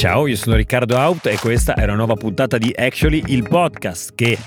Ciao, 0.00 0.26
io 0.26 0.34
sono 0.34 0.56
Riccardo 0.56 0.96
Out 0.96 1.26
e 1.26 1.36
questa 1.36 1.74
è 1.74 1.84
una 1.84 1.96
nuova 1.96 2.14
puntata 2.14 2.56
di 2.56 2.72
Actually, 2.74 3.22
il 3.26 3.46
podcast 3.46 4.14
che 4.14 4.38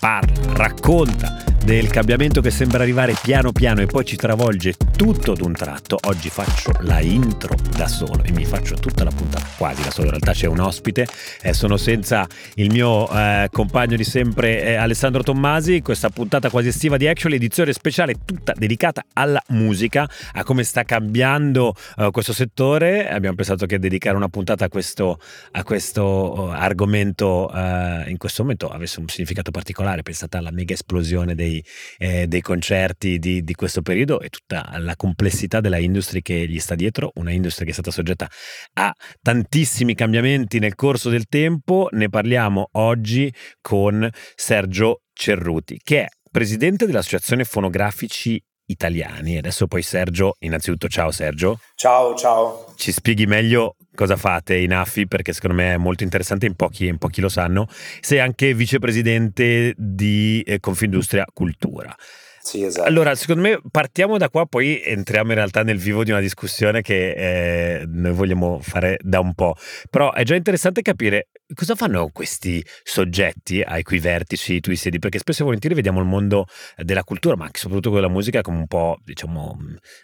parla, 0.00 0.54
racconta 0.54 1.51
del 1.64 1.88
cambiamento 1.90 2.40
che 2.40 2.50
sembra 2.50 2.82
arrivare 2.82 3.14
piano 3.22 3.52
piano 3.52 3.80
e 3.80 3.86
poi 3.86 4.04
ci 4.04 4.16
travolge 4.16 4.74
tutto 4.96 5.34
d'un 5.34 5.52
tratto. 5.52 5.96
Oggi 6.06 6.28
faccio 6.28 6.72
la 6.80 7.00
intro 7.00 7.54
da 7.76 7.86
solo 7.86 8.22
e 8.24 8.32
mi 8.32 8.44
faccio 8.44 8.74
tutta 8.74 9.04
la 9.04 9.10
puntata 9.10 9.46
quasi 9.56 9.82
da 9.82 9.90
solo. 9.90 10.06
In 10.06 10.10
realtà 10.10 10.32
c'è 10.32 10.46
un 10.46 10.58
ospite, 10.58 11.06
eh, 11.40 11.52
sono 11.52 11.76
senza 11.76 12.26
il 12.54 12.70
mio 12.70 13.08
eh, 13.10 13.48
compagno 13.52 13.96
di 13.96 14.02
sempre 14.02 14.62
eh, 14.62 14.74
Alessandro 14.74 15.22
Tommasi. 15.22 15.82
Questa 15.82 16.10
puntata 16.10 16.50
quasi 16.50 16.68
estiva 16.68 16.96
di 16.96 17.06
Actually, 17.06 17.36
edizione 17.36 17.72
speciale 17.72 18.16
tutta 18.24 18.52
dedicata 18.56 19.04
alla 19.12 19.42
musica, 19.48 20.08
a 20.32 20.42
come 20.42 20.64
sta 20.64 20.82
cambiando 20.82 21.74
eh, 21.96 22.10
questo 22.10 22.32
settore. 22.32 23.08
Abbiamo 23.08 23.36
pensato 23.36 23.66
che 23.66 23.78
dedicare 23.78 24.16
una 24.16 24.28
puntata 24.28 24.64
a 24.64 24.68
questo, 24.68 25.20
a 25.52 25.62
questo 25.62 26.02
oh, 26.02 26.50
argomento 26.50 27.52
eh, 27.54 28.04
in 28.08 28.16
questo 28.16 28.42
momento 28.42 28.68
avesse 28.68 28.98
un 28.98 29.08
significato 29.08 29.52
particolare. 29.52 30.02
Pensate 30.02 30.36
alla 30.36 30.50
mega 30.50 30.74
esplosione 30.74 31.34
dei 31.36 31.51
dei, 31.52 31.64
eh, 31.98 32.26
dei 32.26 32.40
concerti 32.40 33.18
di, 33.18 33.42
di, 33.42 33.54
questo 33.54 33.82
periodo 33.82 34.20
e 34.20 34.28
tutta 34.28 34.76
la 34.78 34.96
complessità 34.96 35.60
della 35.60 35.78
industria 35.78 36.20
che 36.22 36.46
gli 36.48 36.58
sta 36.58 36.74
dietro, 36.74 37.12
una 37.16 37.32
industria 37.32 37.64
che 37.64 37.70
è 37.70 37.74
stata 37.74 37.90
soggetta 37.90 38.28
a 38.74 38.94
tantissimi 39.20 39.94
cambiamenti 39.94 40.58
nel 40.58 40.74
corso 40.74 41.10
del 41.10 41.26
tempo. 41.26 41.88
Ne 41.92 42.08
parliamo 42.08 42.68
oggi 42.72 43.32
con 43.60 44.08
Sergio 44.34 45.02
Cerruti, 45.12 45.78
che 45.82 46.04
è 46.04 46.06
presidente 46.30 46.86
dell'Associazione 46.86 47.44
Fonografici 47.44 48.42
italiani. 48.72 49.38
Adesso 49.38 49.66
poi 49.66 49.82
Sergio, 49.82 50.36
innanzitutto 50.40 50.88
ciao 50.88 51.10
Sergio. 51.10 51.60
Ciao, 51.74 52.14
ciao. 52.14 52.72
Ci 52.76 52.92
spieghi 52.92 53.26
meglio 53.26 53.76
cosa 53.94 54.16
fate 54.16 54.56
in 54.56 54.72
AFI 54.72 55.06
perché 55.06 55.32
secondo 55.32 55.56
me 55.56 55.74
è 55.74 55.76
molto 55.76 56.02
interessante, 56.02 56.46
in 56.46 56.54
pochi, 56.54 56.86
in 56.86 56.98
pochi 56.98 57.20
lo 57.20 57.28
sanno. 57.28 57.66
Sei 58.00 58.18
anche 58.18 58.54
vicepresidente 58.54 59.74
di 59.76 60.42
eh, 60.46 60.60
Confindustria 60.60 61.24
Cultura. 61.32 61.94
Sì, 62.42 62.64
esatto. 62.64 62.88
Allora, 62.88 63.14
secondo 63.14 63.42
me 63.42 63.60
partiamo 63.70 64.18
da 64.18 64.28
qua, 64.28 64.46
poi 64.46 64.82
entriamo 64.82 65.30
in 65.30 65.36
realtà 65.36 65.62
nel 65.62 65.78
vivo 65.78 66.02
di 66.02 66.10
una 66.10 66.20
discussione 66.20 66.82
che 66.82 67.12
eh, 67.12 67.84
noi 67.86 68.12
vogliamo 68.12 68.58
fare 68.60 68.98
da 69.00 69.20
un 69.20 69.32
po'. 69.34 69.54
Però 69.88 70.12
è 70.12 70.24
già 70.24 70.34
interessante 70.34 70.82
capire 70.82 71.28
cosa 71.54 71.76
fanno 71.76 72.10
questi 72.12 72.64
soggetti 72.82 73.60
ai 73.60 73.84
cui 73.84 74.00
vertici 74.00 74.58
tu 74.60 74.74
siedi, 74.74 74.98
perché 74.98 75.18
spesso 75.18 75.42
e 75.42 75.44
volentieri 75.44 75.76
vediamo 75.76 76.00
il 76.00 76.06
mondo 76.06 76.46
della 76.76 77.04
cultura, 77.04 77.36
ma 77.36 77.44
anche 77.44 77.60
soprattutto 77.60 77.94
della 77.94 78.08
musica, 78.08 78.40
come 78.40 78.58
un 78.58 78.66
po', 78.66 78.98
diciamo, 79.04 79.56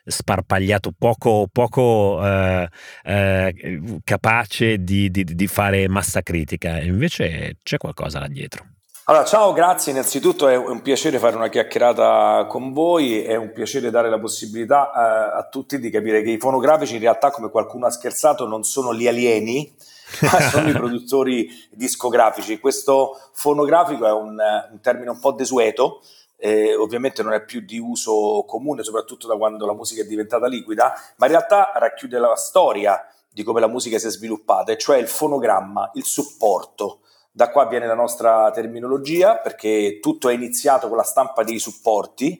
sparpagliato, 0.05 0.92
poco, 0.97 1.48
poco 1.50 2.25
eh, 2.25 2.69
eh, 3.02 3.98
capace 4.05 4.78
di, 4.78 5.11
di, 5.11 5.25
di 5.25 5.47
fare 5.48 5.89
massa 5.89 6.23
critica. 6.23 6.80
Invece 6.80 7.56
c'è 7.64 7.78
qualcosa 7.78 8.20
là 8.20 8.28
dietro. 8.28 8.77
Allora, 9.09 9.25
ciao, 9.25 9.55
grazie. 9.55 9.91
Innanzitutto 9.92 10.48
è 10.48 10.55
un 10.55 10.83
piacere 10.83 11.19
fare 11.19 11.34
una 11.34 11.48
chiacchierata 11.48 12.45
con 12.47 12.75
voi, 12.75 13.23
è 13.23 13.37
un 13.37 13.53
piacere 13.53 13.89
dare 13.89 14.11
la 14.11 14.19
possibilità 14.19 14.92
a, 14.92 15.03
eh, 15.03 15.39
a 15.39 15.48
tutti 15.48 15.78
di 15.78 15.89
capire 15.89 16.20
che 16.20 16.33
i 16.33 16.37
fonografici 16.37 16.97
in 16.97 17.01
realtà, 17.01 17.31
come 17.31 17.48
qualcuno 17.48 17.86
ha 17.86 17.91
scherzato, 17.91 18.47
non 18.47 18.64
sono 18.64 18.92
gli 18.92 19.09
alieni, 19.09 19.75
ma 20.20 20.41
sono 20.53 20.69
i 20.69 20.73
produttori 20.73 21.48
discografici. 21.70 22.59
Questo 22.59 23.19
fonografico 23.33 24.06
è 24.06 24.12
un, 24.12 24.36
un 24.73 24.81
termine 24.83 25.09
un 25.09 25.20
po' 25.20 25.33
desueto, 25.33 26.03
eh, 26.36 26.75
ovviamente 26.75 27.23
non 27.23 27.33
è 27.33 27.42
più 27.42 27.62
di 27.62 27.79
uso 27.79 28.45
comune, 28.47 28.83
soprattutto 28.83 29.27
da 29.27 29.39
quando 29.39 29.64
la 29.64 29.73
musica 29.73 30.03
è 30.03 30.06
diventata 30.06 30.47
liquida, 30.48 30.92
ma 31.17 31.25
in 31.25 31.33
realtà 31.33 31.73
racchiude 31.77 32.19
la 32.19 32.36
storia 32.36 33.03
di 33.33 33.42
come 33.42 33.61
la 33.61 33.68
musica 33.68 33.98
si 33.98 34.07
è 34.07 34.11
sviluppata, 34.11 34.77
cioè 34.77 34.98
il 34.98 35.08
fonogramma, 35.08 35.92
il 35.95 36.05
supporto. 36.05 37.01
Da 37.38 37.50
qua 37.50 37.66
viene 37.66 37.86
la 37.86 37.94
nostra 37.94 38.50
terminologia 38.50 39.36
perché 39.36 40.00
tutto 40.00 40.28
è 40.28 40.34
iniziato 40.34 40.88
con 40.88 40.96
la 40.96 41.04
stampa 41.04 41.44
dei 41.44 41.60
supporti, 41.60 42.36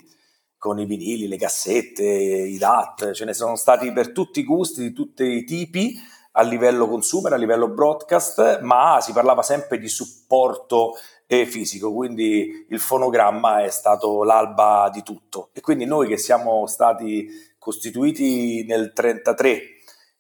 con 0.57 0.81
i 0.81 0.87
vinili, 0.87 1.29
le 1.29 1.37
cassette, 1.37 2.03
i 2.03 2.59
DAT, 2.59 3.13
ce 3.13 3.25
ne 3.25 3.33
sono 3.33 3.55
stati 3.55 3.93
per 3.93 4.11
tutti 4.11 4.41
i 4.41 4.45
gusti, 4.45 4.83
di 4.83 4.93
tutti 4.93 5.23
i 5.23 5.45
tipi, 5.45 5.95
a 6.33 6.43
livello 6.43 6.89
consumer, 6.89 7.33
a 7.33 7.37
livello 7.37 7.69
broadcast, 7.69 8.59
ma 8.63 8.99
si 9.01 9.13
parlava 9.13 9.43
sempre 9.43 9.79
di 9.79 9.87
supporto 9.87 10.95
fisico, 11.29 11.93
quindi 11.93 12.67
il 12.69 12.81
fonogramma 12.81 13.63
è 13.63 13.71
stato 13.71 14.25
l'alba 14.25 14.91
di 14.93 15.05
tutto. 15.05 15.51
E 15.53 15.61
quindi 15.61 15.85
noi 15.85 16.09
che 16.09 16.19
siamo 16.19 16.67
stati 16.67 17.55
costituiti 17.57 18.65
nel 18.67 18.93
1933 18.97 19.63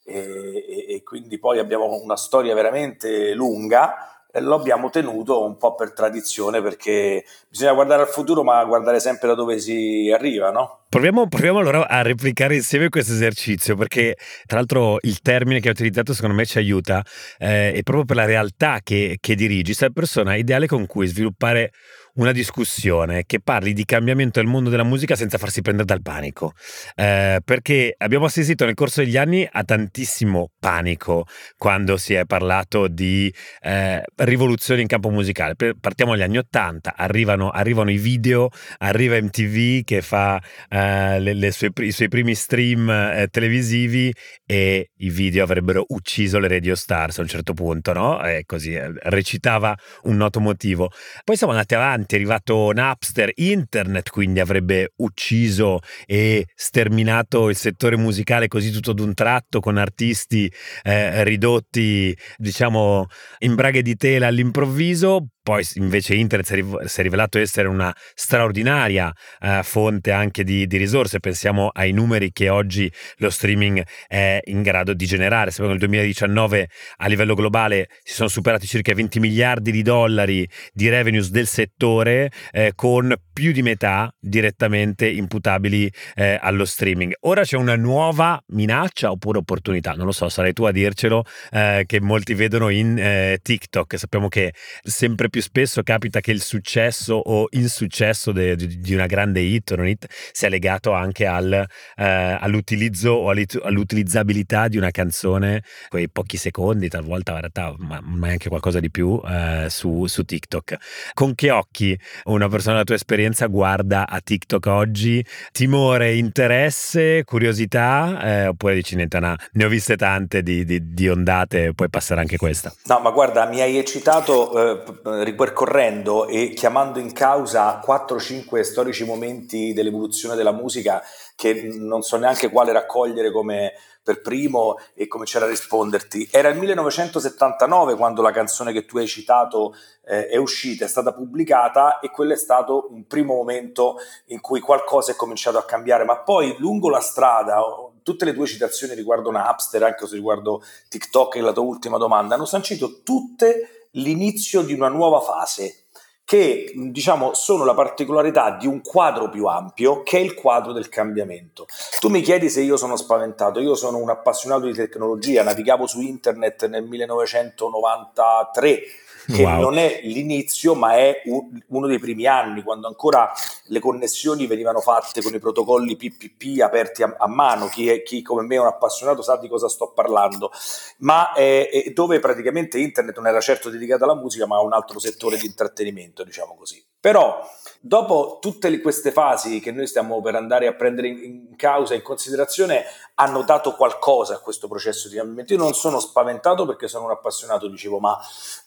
e, 0.04 0.64
e, 0.68 0.94
e 0.94 1.02
quindi 1.02 1.40
poi 1.40 1.58
abbiamo 1.58 2.00
una 2.00 2.16
storia 2.16 2.54
veramente 2.54 3.34
lunga, 3.34 4.12
lo 4.34 4.54
abbiamo 4.54 4.90
tenuto 4.90 5.44
un 5.44 5.56
po' 5.56 5.74
per 5.74 5.92
tradizione 5.92 6.60
perché 6.60 7.24
bisogna 7.48 7.72
guardare 7.72 8.02
al 8.02 8.08
futuro 8.08 8.42
ma 8.44 8.62
guardare 8.64 9.00
sempre 9.00 9.28
da 9.28 9.34
dove 9.34 9.58
si 9.58 10.10
arriva, 10.14 10.50
no? 10.50 10.80
Proviamo, 10.88 11.28
proviamo, 11.28 11.58
allora 11.58 11.88
a 11.88 12.02
replicare 12.02 12.54
insieme 12.54 12.88
questo 12.88 13.12
esercizio 13.12 13.76
perché 13.76 14.16
tra 14.46 14.58
l'altro 14.58 14.98
il 15.02 15.20
termine 15.20 15.60
che 15.60 15.68
hai 15.68 15.74
utilizzato 15.74 16.12
secondo 16.12 16.36
me 16.36 16.46
ci 16.46 16.58
aiuta 16.58 17.02
eh, 17.38 17.72
e 17.74 17.82
proprio 17.82 18.04
per 18.04 18.16
la 18.16 18.24
realtà 18.24 18.80
che, 18.82 19.18
che 19.20 19.34
dirigi, 19.34 19.74
sei 19.74 19.88
la 19.88 19.94
persona 19.94 20.34
ideale 20.34 20.66
con 20.66 20.86
cui 20.86 21.06
sviluppare 21.06 21.72
una 22.18 22.32
discussione 22.32 23.24
che 23.26 23.40
parli 23.40 23.72
di 23.72 23.84
cambiamento 23.84 24.40
del 24.40 24.48
mondo 24.48 24.70
della 24.70 24.84
musica 24.84 25.16
senza 25.16 25.38
farsi 25.38 25.62
prendere 25.62 25.86
dal 25.86 26.02
panico, 26.02 26.52
eh, 26.94 27.40
perché 27.44 27.94
abbiamo 27.96 28.26
assistito 28.26 28.64
nel 28.64 28.74
corso 28.74 29.02
degli 29.02 29.16
anni 29.16 29.48
a 29.50 29.64
tantissimo 29.64 30.50
panico 30.58 31.26
quando 31.56 31.96
si 31.96 32.14
è 32.14 32.24
parlato 32.24 32.88
di 32.88 33.32
eh, 33.62 34.02
rivoluzione 34.16 34.80
in 34.80 34.86
campo 34.86 35.10
musicale. 35.10 35.54
Partiamo 35.54 36.12
dagli 36.12 36.22
anni 36.22 36.38
Ottanta, 36.38 36.94
arrivano, 36.96 37.50
arrivano, 37.50 37.90
i 37.90 37.98
video, 37.98 38.50
arriva 38.78 39.20
MTV 39.20 39.84
che 39.84 40.02
fa 40.02 40.42
eh, 40.68 41.20
le, 41.20 41.34
le 41.34 41.50
sue, 41.52 41.70
i 41.76 41.92
suoi 41.92 42.08
primi 42.08 42.34
stream 42.34 42.90
eh, 42.90 43.28
televisivi 43.30 44.12
e 44.44 44.90
i 44.96 45.10
video 45.10 45.44
avrebbero 45.44 45.84
ucciso 45.88 46.38
le 46.38 46.48
radio 46.48 46.74
stars 46.74 47.18
a 47.18 47.22
un 47.22 47.28
certo 47.28 47.52
punto, 47.52 47.92
no? 47.92 48.24
E 48.24 48.42
così 48.44 48.72
eh, 48.72 48.90
recitava 49.04 49.76
un 50.04 50.16
noto 50.16 50.40
motivo. 50.40 50.90
Poi 51.24 51.36
siamo 51.36 51.52
andati 51.52 51.74
avanti 51.74 52.07
è 52.14 52.19
arrivato 52.19 52.72
Napster, 52.72 53.30
internet 53.34 54.10
quindi 54.10 54.41
avrebbe 54.41 54.92
ucciso 54.96 55.80
e 56.06 56.46
sterminato 56.54 57.48
il 57.48 57.56
settore 57.56 57.96
musicale 57.96 58.48
così 58.48 58.70
tutto 58.70 58.92
d'un 58.92 59.14
tratto 59.14 59.60
con 59.60 59.76
artisti 59.76 60.50
eh, 60.82 61.24
ridotti 61.24 62.16
diciamo 62.36 63.06
in 63.38 63.54
braghe 63.54 63.82
di 63.82 63.96
tela 63.96 64.26
all'improvviso 64.26 65.28
poi 65.43 65.65
invece 65.75 66.15
internet 66.15 66.84
si 66.87 67.00
è 67.00 67.03
rivelato 67.03 67.38
essere 67.38 67.69
una 67.69 67.94
straordinaria 68.15 69.12
eh, 69.41 69.60
fonte 69.62 70.12
anche 70.12 70.44
di, 70.44 70.66
di, 70.66 70.76
risorse, 70.76 71.21
pensiamo 71.21 71.69
ai 71.72 71.93
numeri 71.93 72.32
che 72.32 72.49
oggi 72.49 72.91
lo 73.16 73.31
streaming 73.31 73.82
è 74.06 74.41
in 74.44 74.62
grado 74.62 74.93
di 74.93 75.06
generare, 75.06 75.50
sappiamo 75.50 75.72
che 75.72 75.78
nel 75.78 75.88
2019 75.88 76.69
a 76.97 77.06
livello 77.06 77.34
globale 77.34 77.88
si 78.03 78.15
sono 78.15 78.28
superati 78.28 78.66
circa 78.66 78.93
20 78.94 79.21
miliardi 79.21 79.71
di 79.71 79.82
dollari 79.82 80.49
di 80.72 80.88
revenues 80.88 81.31
del 81.31 81.47
settore 81.47 82.31
eh, 82.50 82.72
con 82.75 83.15
più 83.32 83.53
di 83.53 83.62
metà 83.62 84.12
direttamente 84.19 85.09
imputabili 85.09 85.91
eh, 86.15 86.38
allo 86.41 86.65
streaming. 86.65 87.15
Ora 87.20 87.43
c'è 87.43 87.56
una 87.56 87.76
nuova 87.76 88.43
minaccia 88.49 89.10
oppure 89.10 89.38
opportunità, 89.38 89.93
non 89.93 90.06
lo 90.06 90.12
so, 90.12 90.28
sarai 90.28 90.53
tu 90.53 90.65
a 90.65 90.72
dircelo, 90.72 91.25
eh, 91.53 91.84
che 91.87 92.00
molti 92.00 92.34
vedono 92.34 92.69
in 92.69 92.99
eh, 92.99 93.38
TikTok, 93.41 93.99
sappiamo 93.99 94.28
che 94.28 94.53
sempre 94.82 95.28
più 95.28 95.38
più 95.38 95.43
spesso 95.43 95.82
capita 95.84 96.19
che 96.19 96.32
il 96.32 96.43
successo 96.43 97.15
o 97.15 97.47
insuccesso 97.50 98.32
de, 98.32 98.56
de, 98.56 98.67
di 98.67 98.94
una 98.94 99.06
grande 99.06 99.40
hit 99.40 99.73
non 99.75 99.87
hit 99.87 100.06
sia 100.32 100.49
legato 100.49 100.93
anche 100.93 101.26
al, 101.26 101.52
eh, 101.52 102.05
all'utilizzo 102.40 103.11
o 103.11 103.31
all'utilizzabilità 103.31 104.67
di 104.67 104.79
una 104.79 104.90
canzone, 104.90 105.62
quei 105.88 106.08
pochi 106.08 106.37
secondi, 106.37 106.88
talvolta 106.88 107.32
in 107.35 107.38
realtà, 107.38 107.75
ma, 107.79 108.00
ma 108.02 108.29
anche 108.29 108.49
qualcosa 108.49 108.81
di 108.81 108.90
più 108.90 109.20
eh, 109.25 109.67
su, 109.69 110.06
su 110.06 110.25
TikTok. 110.25 110.76
Con 111.14 111.37
che 111.37 111.50
occhi 111.50 111.96
una 112.25 112.49
persona 112.49 112.73
della 112.73 112.84
tua 112.84 112.96
esperienza 112.96 113.46
guarda 113.46 114.08
a 114.08 114.20
TikTok 114.20 114.67
oggi? 114.67 115.25
Timore, 115.52 116.17
interesse, 116.17 117.23
curiosità? 117.25 118.20
Eh, 118.23 118.46
oppure 118.49 118.75
dici 118.75 118.96
niente, 118.96 119.20
no, 119.20 119.37
ne 119.52 119.64
ho 119.64 119.69
viste 119.69 119.96
tante 119.96 120.43
di, 120.43 120.64
di, 120.64 120.93
di 120.94 121.08
ondate, 121.08 121.75
puoi 121.75 121.88
passare 121.88 122.23
anche 122.23 122.37
questa. 122.37 122.75
No, 122.87 122.99
ma 122.99 123.11
guarda, 123.11 123.46
mi 123.46 123.61
hai 123.61 123.76
eccitato 123.76 124.82
eh, 124.82 125.18
ripercorrendo 125.25 126.26
e 126.26 126.53
chiamando 126.55 126.99
in 126.99 127.12
causa 127.12 127.81
4-5 127.85 128.61
storici 128.62 129.05
momenti 129.05 129.73
dell'evoluzione 129.73 130.35
della 130.35 130.53
musica 130.53 131.03
che 131.35 131.69
non 131.73 132.03
so 132.03 132.17
neanche 132.17 132.50
quale 132.50 132.73
raccogliere 132.73 133.31
come 133.31 133.75
per 134.03 134.23
primo 134.23 134.76
e 134.94 135.06
cominciare 135.06 135.44
a 135.44 135.49
risponderti. 135.49 136.29
Era 136.32 136.49
il 136.49 136.59
1979 136.59 137.94
quando 137.94 138.23
la 138.23 138.31
canzone 138.31 138.73
che 138.73 138.87
tu 138.87 138.97
hai 138.97 139.06
citato 139.06 139.75
eh, 140.06 140.29
è 140.29 140.37
uscita, 140.37 140.87
è 140.87 140.88
stata 140.88 141.12
pubblicata 141.12 141.99
e 141.99 142.11
quello 142.11 142.32
è 142.32 142.37
stato 142.37 142.88
un 142.91 143.06
primo 143.06 143.35
momento 143.35 143.97
in 144.29 144.41
cui 144.41 144.61
qualcosa 144.61 145.12
è 145.12 145.15
cominciato 145.15 145.59
a 145.59 145.65
cambiare, 145.65 146.05
ma 146.05 146.19
poi 146.20 146.56
lungo 146.59 146.88
la 146.88 147.00
strada 147.00 147.62
tutte 148.03 148.25
le 148.25 148.32
tue 148.32 148.47
citazioni 148.47 148.94
riguardo 148.94 149.31
Napster, 149.31 149.82
anche 149.82 150.06
se 150.06 150.15
riguardo 150.15 150.62
TikTok 150.88 151.37
e 151.37 151.41
la 151.43 151.53
tua 151.53 151.65
ultima 151.65 151.99
domanda, 151.99 152.37
hanno 152.37 152.47
sancito 152.47 153.03
tutte 153.03 153.77
l'inizio 153.93 154.62
di 154.62 154.73
una 154.73 154.88
nuova 154.88 155.20
fase 155.20 155.85
che 156.29 156.73
diciamo 156.75 157.32
sono 157.32 157.64
la 157.64 157.73
particolarità 157.73 158.50
di 158.50 158.67
un 158.67 158.82
quadro 158.82 159.31
più 159.31 159.46
ampio 159.46 160.02
che 160.02 160.19
è 160.19 160.20
il 160.20 160.35
quadro 160.35 160.73
del 160.73 160.90
cambiamento. 160.90 161.67
Tu 162.00 162.11
mi 162.11 162.20
chiedi 162.20 162.50
se 162.50 162.61
io 162.61 162.76
sono 162.76 162.96
spaventato, 162.96 163.61
io 163.61 163.75
sono 163.75 163.96
un 163.96 164.11
appassionato 164.11 164.67
di 164.67 164.75
tecnologia, 164.75 165.43
navigavo 165.43 165.87
su 165.87 166.02
internet 166.02 166.67
nel 166.67 166.85
1993 166.85 168.82
che 169.30 169.42
wow. 169.42 169.60
non 169.60 169.76
è 169.76 170.00
l'inizio, 170.04 170.75
ma 170.75 170.96
è 170.96 171.20
un, 171.26 171.60
uno 171.69 171.86
dei 171.86 171.98
primi 171.98 172.26
anni, 172.26 172.62
quando 172.62 172.86
ancora 172.86 173.30
le 173.64 173.78
connessioni 173.78 174.46
venivano 174.46 174.80
fatte 174.80 175.20
con 175.20 175.34
i 175.34 175.38
protocolli 175.38 175.96
PPP 175.96 176.62
aperti 176.62 177.02
a, 177.02 177.14
a 177.19 177.28
mano. 177.28 177.66
Chi, 177.66 177.90
è, 177.90 178.02
chi, 178.02 178.22
come 178.22 178.42
me 178.42 178.54
è 178.54 178.60
un 178.60 178.66
appassionato 178.66 179.20
sa 179.20 179.36
di 179.36 179.48
cosa 179.48 179.69
sto 179.69 179.92
parlando, 179.92 180.50
ma 180.98 181.32
è, 181.32 181.69
è 181.69 181.90
dove 181.90 182.20
praticamente 182.20 182.78
internet 182.78 183.16
non 183.16 183.26
era 183.26 183.40
certo 183.40 183.69
dedicato 183.69 184.04
alla 184.04 184.14
musica, 184.14 184.46
ma 184.46 184.56
a 184.56 184.62
un 184.62 184.72
altro 184.72 184.98
settore 184.98 185.36
di 185.36 185.44
intrattenimento, 185.44 186.24
diciamo 186.24 186.54
così. 186.56 186.82
Però 186.98 187.46
dopo 187.81 188.38
tutte 188.40 188.81
queste 188.81 189.12
fasi 189.12 189.60
che 189.60 189.72
noi 189.72 189.86
stiamo 189.86 190.20
per 190.22 190.36
andare 190.36 190.66
a 190.66 190.72
prendere 190.72 191.08
in, 191.08 191.22
in 191.22 191.56
causa, 191.56 191.94
in 191.94 192.02
considerazione, 192.02 192.84
hanno 193.20 193.43
dato 193.43 193.75
qualcosa 193.75 194.35
a 194.35 194.38
questo 194.38 194.69
processo 194.69 195.09
di 195.09 195.17
cambiamento. 195.17 195.53
Io 195.53 195.59
non 195.59 195.75
sono 195.75 195.99
spaventato 195.99 196.65
perché 196.67 196.87
sono 196.87 197.06
un 197.06 197.11
appassionato, 197.11 197.67
dicevo, 197.67 197.99
ma 197.99 198.17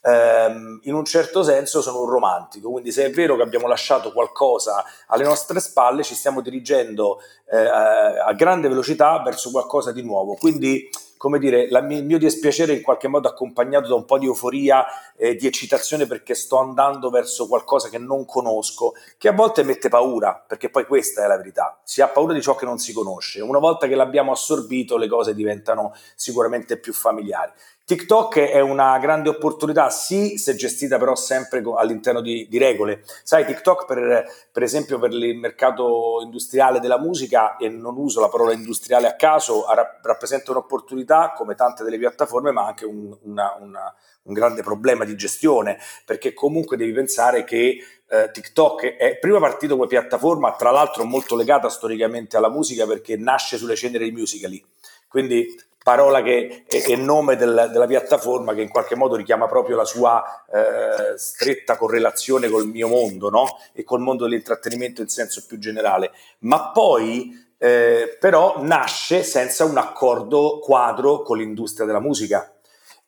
ehm, 0.01 0.81
in 0.83 0.93
un 0.93 1.05
certo 1.05 1.41
senso 1.41 1.81
sono 1.81 2.01
un 2.01 2.09
romantico. 2.09 2.69
Quindi 2.69 2.91
se 2.91 3.05
è 3.05 3.11
vero 3.11 3.37
che 3.37 3.43
abbiamo 3.43 3.67
lasciato 3.67 4.11
qualcosa 4.11 4.83
alle 5.07 5.23
nostre 5.23 5.59
spalle, 5.61 6.03
ci 6.03 6.15
stiamo 6.15 6.41
dirigendo 6.41 7.19
eh, 7.49 7.57
a 7.57 8.33
grande 8.33 8.67
velocità 8.67 9.21
verso 9.21 9.51
qualcosa 9.51 9.93
di 9.93 10.01
nuovo. 10.01 10.35
Quindi 10.35 10.89
come 11.21 11.37
dire, 11.37 11.69
la, 11.69 11.81
il 11.87 12.03
mio 12.03 12.17
dispiacere 12.17 12.73
in 12.73 12.81
qualche 12.81 13.07
modo 13.07 13.27
accompagnato 13.27 13.87
da 13.87 13.93
un 13.93 14.05
po' 14.05 14.17
di 14.17 14.25
euforia, 14.25 14.83
eh, 15.15 15.35
di 15.35 15.45
eccitazione 15.45 16.07
perché 16.07 16.33
sto 16.33 16.57
andando 16.57 17.11
verso 17.11 17.47
qualcosa 17.47 17.89
che 17.89 17.99
non 17.99 18.25
conosco, 18.25 18.93
che 19.19 19.27
a 19.27 19.31
volte 19.31 19.61
mette 19.61 19.87
paura, 19.87 20.43
perché 20.47 20.71
poi 20.71 20.87
questa 20.87 21.23
è 21.23 21.27
la 21.27 21.37
verità, 21.37 21.79
si 21.83 22.01
ha 22.01 22.07
paura 22.07 22.33
di 22.33 22.41
ciò 22.41 22.55
che 22.55 22.65
non 22.65 22.79
si 22.79 22.91
conosce. 22.91 23.39
Una 23.39 23.59
volta 23.59 23.85
che 23.85 23.93
l'abbiamo 23.93 24.31
assorbito 24.31 24.97
le 24.97 25.07
cose 25.07 25.35
diventano 25.35 25.93
sicuramente 26.15 26.77
più 26.77 26.91
familiari. 26.91 27.51
TikTok 27.85 28.37
è 28.37 28.59
una 28.61 28.97
grande 28.99 29.29
opportunità, 29.29 29.89
sì, 29.89 30.37
se 30.37 30.55
gestita 30.55 30.97
però 30.97 31.15
sempre 31.15 31.61
all'interno 31.75 32.21
di, 32.21 32.47
di 32.49 32.57
regole. 32.57 33.03
Sai, 33.23 33.45
TikTok 33.45 33.85
per, 33.85 34.25
per, 34.51 34.63
esempio 34.63 34.97
per 34.97 35.11
il 35.11 35.37
mercato 35.37 36.19
industriale 36.23 36.79
della 36.79 36.99
musica, 36.99 37.57
e 37.57 37.67
non 37.67 37.97
uso 37.97 38.21
la 38.21 38.29
parola 38.29 38.53
industriale 38.53 39.07
a 39.07 39.15
caso, 39.15 39.65
rappresenta 40.01 40.51
un'opportunità 40.51 41.33
come 41.35 41.55
tante 41.55 41.83
delle 41.83 41.97
piattaforme, 41.97 42.51
ma 42.51 42.65
anche 42.65 42.85
un, 42.85 43.15
una, 43.23 43.57
una, 43.59 43.93
un 44.23 44.33
grande 44.33 44.61
problema 44.61 45.03
di 45.03 45.15
gestione, 45.15 45.77
perché 46.05 46.33
comunque 46.33 46.77
devi 46.77 46.93
pensare 46.93 47.43
che 47.43 47.77
eh, 48.07 48.29
TikTok 48.31 48.95
è 48.95 49.17
prima 49.17 49.39
partito 49.39 49.75
come 49.75 49.87
piattaforma, 49.87 50.53
tra 50.55 50.71
l'altro 50.71 51.03
molto 51.03 51.35
legata 51.35 51.69
storicamente 51.69 52.37
alla 52.37 52.49
musica 52.49 52.85
perché 52.85 53.17
nasce 53.17 53.57
sulle 53.57 53.75
ceneri 53.75 54.05
di 54.05 54.11
Musical.ly. 54.11 54.63
Quindi 55.07 55.47
parola 55.83 56.21
che 56.21 56.63
è, 56.67 56.95
nome 56.95 57.35
del, 57.35 57.69
della 57.71 57.87
piattaforma 57.87 58.53
che 58.53 58.61
in 58.61 58.69
qualche 58.69 58.95
modo 58.95 59.15
richiama 59.15 59.47
proprio 59.47 59.75
la 59.75 59.85
sua 59.85 60.23
eh, 60.51 61.17
stretta 61.17 61.75
correlazione 61.75 62.49
col 62.49 62.67
mio 62.67 62.87
mondo 62.87 63.29
no? 63.29 63.57
e 63.73 63.83
col 63.83 63.99
mondo 63.99 64.25
dell'intrattenimento 64.25 65.01
in 65.01 65.07
senso 65.07 65.43
più 65.47 65.57
generale. 65.57 66.11
Ma 66.39 66.71
poi 66.71 67.31
eh, 67.57 68.17
però 68.19 68.61
nasce 68.61 69.23
senza 69.23 69.65
un 69.65 69.77
accordo 69.77 70.59
quadro 70.59 71.21
con 71.21 71.37
l'industria 71.37 71.85
della 71.85 71.99
musica 71.99 72.51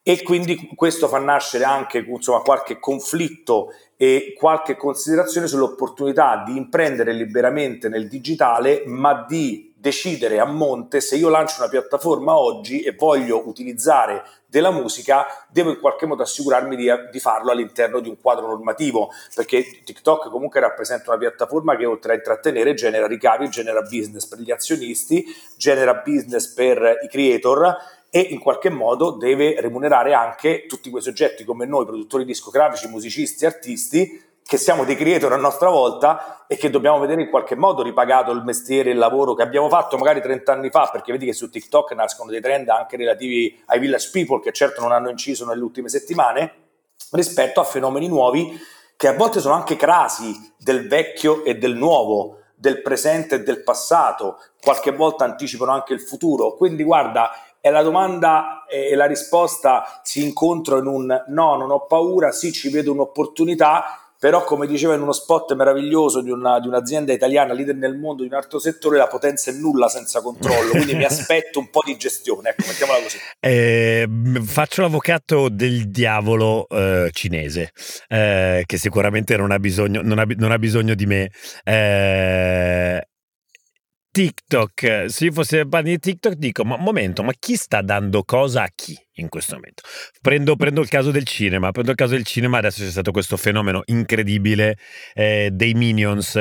e 0.05 0.21
quindi 0.21 0.69
questo 0.75 1.07
fa 1.07 1.17
nascere 1.17 1.63
anche 1.63 1.99
insomma, 1.99 2.41
qualche 2.41 2.77
conflitto 2.77 3.73
e 3.95 4.33
qualche 4.37 4.75
considerazione 4.75 5.47
sull'opportunità 5.47 6.43
di 6.45 6.57
imprendere 6.57 7.13
liberamente 7.13 7.87
nel 7.87 8.09
digitale 8.09 8.83
ma 8.85 9.25
di 9.27 9.72
decidere 9.83 10.39
a 10.39 10.45
monte 10.45 11.01
se 11.01 11.17
io 11.17 11.27
lancio 11.27 11.55
una 11.59 11.67
piattaforma 11.67 12.37
oggi 12.37 12.83
e 12.83 12.95
voglio 12.97 13.49
utilizzare 13.49 14.23
della 14.45 14.71
musica, 14.71 15.25
devo 15.49 15.71
in 15.71 15.79
qualche 15.81 16.05
modo 16.05 16.23
assicurarmi 16.23 16.77
di, 16.77 16.89
di, 17.11 17.19
farlo 17.19 17.51
all'interno 17.51 17.99
di 17.99 18.07
un 18.07 18.17
quadro 18.21 18.47
normativo, 18.47 19.09
perché 19.35 19.81
TikTok 19.83 20.29
comunque 20.29 20.61
rappresenta 20.61 21.09
una 21.09 21.19
piattaforma 21.19 21.75
che 21.75 21.85
oltre 21.85 22.13
a 22.13 22.15
intrattenere 22.15 22.73
genera 22.75 23.07
ricavi, 23.07 23.49
genera 23.49 23.81
business 23.81 24.25
per 24.25 24.39
gli 24.39 24.51
azionisti, 24.51 25.25
genera 25.57 25.95
business 25.95 26.53
per 26.53 26.99
i 27.03 27.09
creator 27.09 27.75
e 28.09 28.21
in 28.21 28.39
qualche 28.39 28.69
modo 28.69 29.11
deve 29.11 29.59
remunerare 29.59 30.13
anche 30.13 30.65
tutti 30.65 30.89
quei 30.89 31.01
soggetti 31.01 31.43
come 31.43 31.65
noi, 31.65 31.85
produttori 31.85 32.23
discografici, 32.23 32.87
musicisti, 32.87 33.45
artisti, 33.45 34.21
che 34.45 34.57
siamo 34.57 34.83
dei 34.83 34.95
creator 34.95 35.31
a 35.33 35.37
nostra 35.37 35.69
volta 35.69 36.45
e 36.47 36.57
che 36.57 36.69
dobbiamo 36.69 36.99
vedere 36.99 37.21
in 37.21 37.29
qualche 37.29 37.55
modo 37.55 37.81
ripagato 37.81 38.31
il 38.31 38.43
mestiere, 38.43 38.91
il 38.91 38.97
lavoro 38.97 39.33
che 39.33 39.41
abbiamo 39.41 39.69
fatto 39.69 39.97
magari 39.97 40.21
30 40.21 40.51
anni 40.51 40.69
fa, 40.69 40.89
perché 40.91 41.11
vedi 41.11 41.25
che 41.25 41.33
su 41.33 41.49
TikTok 41.49 41.93
nascono 41.93 42.29
dei 42.29 42.41
trend 42.41 42.69
anche 42.69 42.97
relativi 42.97 43.61
ai 43.67 43.79
village 43.79 44.09
people 44.11 44.39
che 44.41 44.51
certo 44.51 44.81
non 44.81 44.91
hanno 44.91 45.09
inciso 45.09 45.45
nelle 45.45 45.63
ultime 45.63 45.89
settimane, 45.89 46.53
rispetto 47.11 47.59
a 47.59 47.63
fenomeni 47.63 48.07
nuovi 48.07 48.59
che 48.95 49.07
a 49.07 49.13
volte 49.13 49.39
sono 49.39 49.55
anche 49.55 49.75
crasi 49.75 50.53
del 50.57 50.87
vecchio 50.87 51.43
e 51.43 51.57
del 51.57 51.75
nuovo, 51.75 52.37
del 52.55 52.81
presente 52.81 53.35
e 53.35 53.43
del 53.43 53.63
passato, 53.63 54.39
qualche 54.61 54.91
volta 54.91 55.25
anticipano 55.25 55.71
anche 55.71 55.93
il 55.93 56.01
futuro. 56.01 56.53
Quindi 56.53 56.83
guarda, 56.83 57.31
è 57.59 57.69
la 57.69 57.81
domanda 57.81 58.65
e 58.65 58.95
la 58.95 59.05
risposta 59.05 59.99
si 60.03 60.23
incontrano 60.23 60.81
in 60.81 60.87
un 60.87 61.23
no, 61.27 61.55
non 61.55 61.71
ho 61.71 61.85
paura, 61.85 62.31
sì, 62.31 62.51
ci 62.51 62.69
vedo 62.69 62.91
un'opportunità 62.91 64.02
però 64.23 64.45
come 64.45 64.67
diceva 64.67 64.95
in 64.95 65.01
uno 65.01 65.11
spot 65.11 65.53
meraviglioso 65.53 66.21
di, 66.21 66.29
una, 66.29 66.57
di, 66.61 66.69
un'azienda 66.69 67.11
italiana 67.11 67.51
leader 67.51 67.75
nel 67.75 67.97
mondo 67.97 68.21
di 68.23 68.29
un 68.29 68.35
altro 68.35 68.57
settore, 68.57 68.97
la 68.97 69.07
potenza 69.07 69.51
è 69.51 69.53
nulla 69.53 69.89
senza 69.89 70.21
controllo, 70.21 70.69
quindi 70.69 70.95
mi 70.95 71.03
aspetto 71.03 71.59
un 71.59 71.69
po' 71.69 71.81
di 71.83 71.97
gestione, 71.97 72.51
ecco, 72.51 72.63
mettiamola 72.65 73.01
così. 73.01 73.17
Eh, 73.41 74.07
faccio 74.45 74.81
l'avvocato 74.81 75.49
del 75.49 75.89
diavolo 75.89 76.69
eh, 76.69 77.09
cinese, 77.11 77.71
eh, 78.07 78.63
che 78.65 78.77
sicuramente 78.77 79.35
non 79.35 79.51
ha 79.51 79.59
bisogno, 79.59 80.01
non 80.01 80.17
ha, 80.17 80.25
non 80.37 80.51
ha 80.51 80.57
bisogno 80.57 80.95
di 80.95 81.05
me. 81.05 81.29
Eh, 81.65 83.05
TikTok, 84.09 85.05
se 85.09 85.25
io 85.25 85.31
fossi 85.33 85.67
parte 85.67 85.89
di 85.89 85.99
TikTok 85.99 86.35
dico, 86.35 86.63
ma 86.63 86.75
un 86.75 86.83
momento, 86.83 87.23
ma 87.23 87.33
chi 87.37 87.57
sta 87.57 87.81
dando 87.81 88.23
cosa 88.23 88.63
a 88.63 88.71
chi 88.73 88.97
in 89.15 89.29
questo 89.29 89.55
momento? 89.55 89.83
Prendo, 90.21 90.55
prendo, 90.55 90.81
il 90.81 90.87
caso 90.87 91.11
del 91.11 91.25
cinema, 91.25 91.71
prendo 91.71 91.91
il 91.91 91.97
caso 91.97 92.13
del 92.13 92.25
cinema, 92.25 92.57
adesso 92.57 92.83
c'è 92.83 92.89
stato 92.89 93.11
questo 93.11 93.37
fenomeno 93.37 93.81
incredibile 93.85 94.77
eh, 95.13 95.49
dei 95.51 95.73
Minions, 95.73 96.35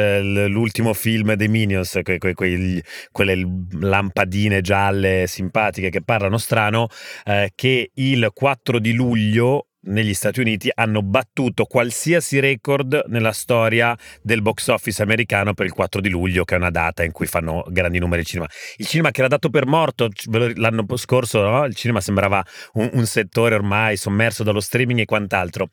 l'ultimo 0.48 0.92
film 0.94 1.34
dei 1.34 1.48
Minions, 1.48 2.00
que, 2.02 2.18
que, 2.18 2.34
que, 2.34 2.82
quelle 3.10 3.66
lampadine 3.80 4.60
gialle 4.60 5.26
simpatiche 5.26 5.90
che 5.90 6.02
parlano 6.02 6.38
strano, 6.38 6.88
eh, 7.24 7.52
che 7.54 7.90
il 7.94 8.30
4 8.32 8.78
di 8.78 8.92
luglio 8.92 9.66
negli 9.82 10.14
Stati 10.14 10.40
Uniti 10.40 10.70
hanno 10.72 11.02
battuto 11.02 11.64
qualsiasi 11.64 12.38
record 12.40 13.04
nella 13.08 13.32
storia 13.32 13.96
del 14.20 14.42
box 14.42 14.68
office 14.68 15.02
americano 15.02 15.54
per 15.54 15.66
il 15.66 15.72
4 15.72 16.00
di 16.00 16.08
luglio, 16.08 16.44
che 16.44 16.54
è 16.54 16.58
una 16.58 16.70
data 16.70 17.02
in 17.02 17.12
cui 17.12 17.26
fanno 17.26 17.64
grandi 17.68 17.98
numeri 17.98 18.22
di 18.22 18.28
cinema. 18.28 18.48
Il 18.76 18.86
cinema 18.86 19.10
che 19.10 19.20
era 19.20 19.28
dato 19.28 19.48
per 19.48 19.66
morto 19.66 20.08
l'anno 20.56 20.84
scorso, 20.96 21.42
no? 21.42 21.64
il 21.64 21.74
cinema 21.74 22.00
sembrava 22.00 22.44
un, 22.74 22.90
un 22.92 23.06
settore 23.06 23.54
ormai 23.54 23.96
sommerso 23.96 24.42
dallo 24.42 24.60
streaming 24.60 25.00
e 25.00 25.04
quant'altro. 25.04 25.68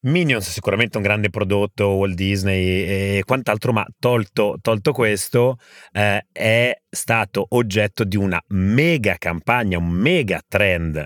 Minions 0.00 0.46
è 0.46 0.50
sicuramente 0.50 0.96
un 0.96 1.02
grande 1.02 1.28
prodotto, 1.28 1.88
Walt 1.88 2.14
Disney 2.14 2.84
e 2.84 3.22
quant'altro, 3.26 3.72
ma 3.72 3.84
tolto, 3.98 4.56
tolto 4.60 4.92
questo 4.92 5.56
eh, 5.90 6.24
è 6.30 6.72
stato 6.88 7.46
oggetto 7.48 8.04
di 8.04 8.16
una 8.16 8.40
mega 8.48 9.16
campagna, 9.18 9.78
un 9.78 9.88
mega 9.88 10.40
trend 10.46 11.04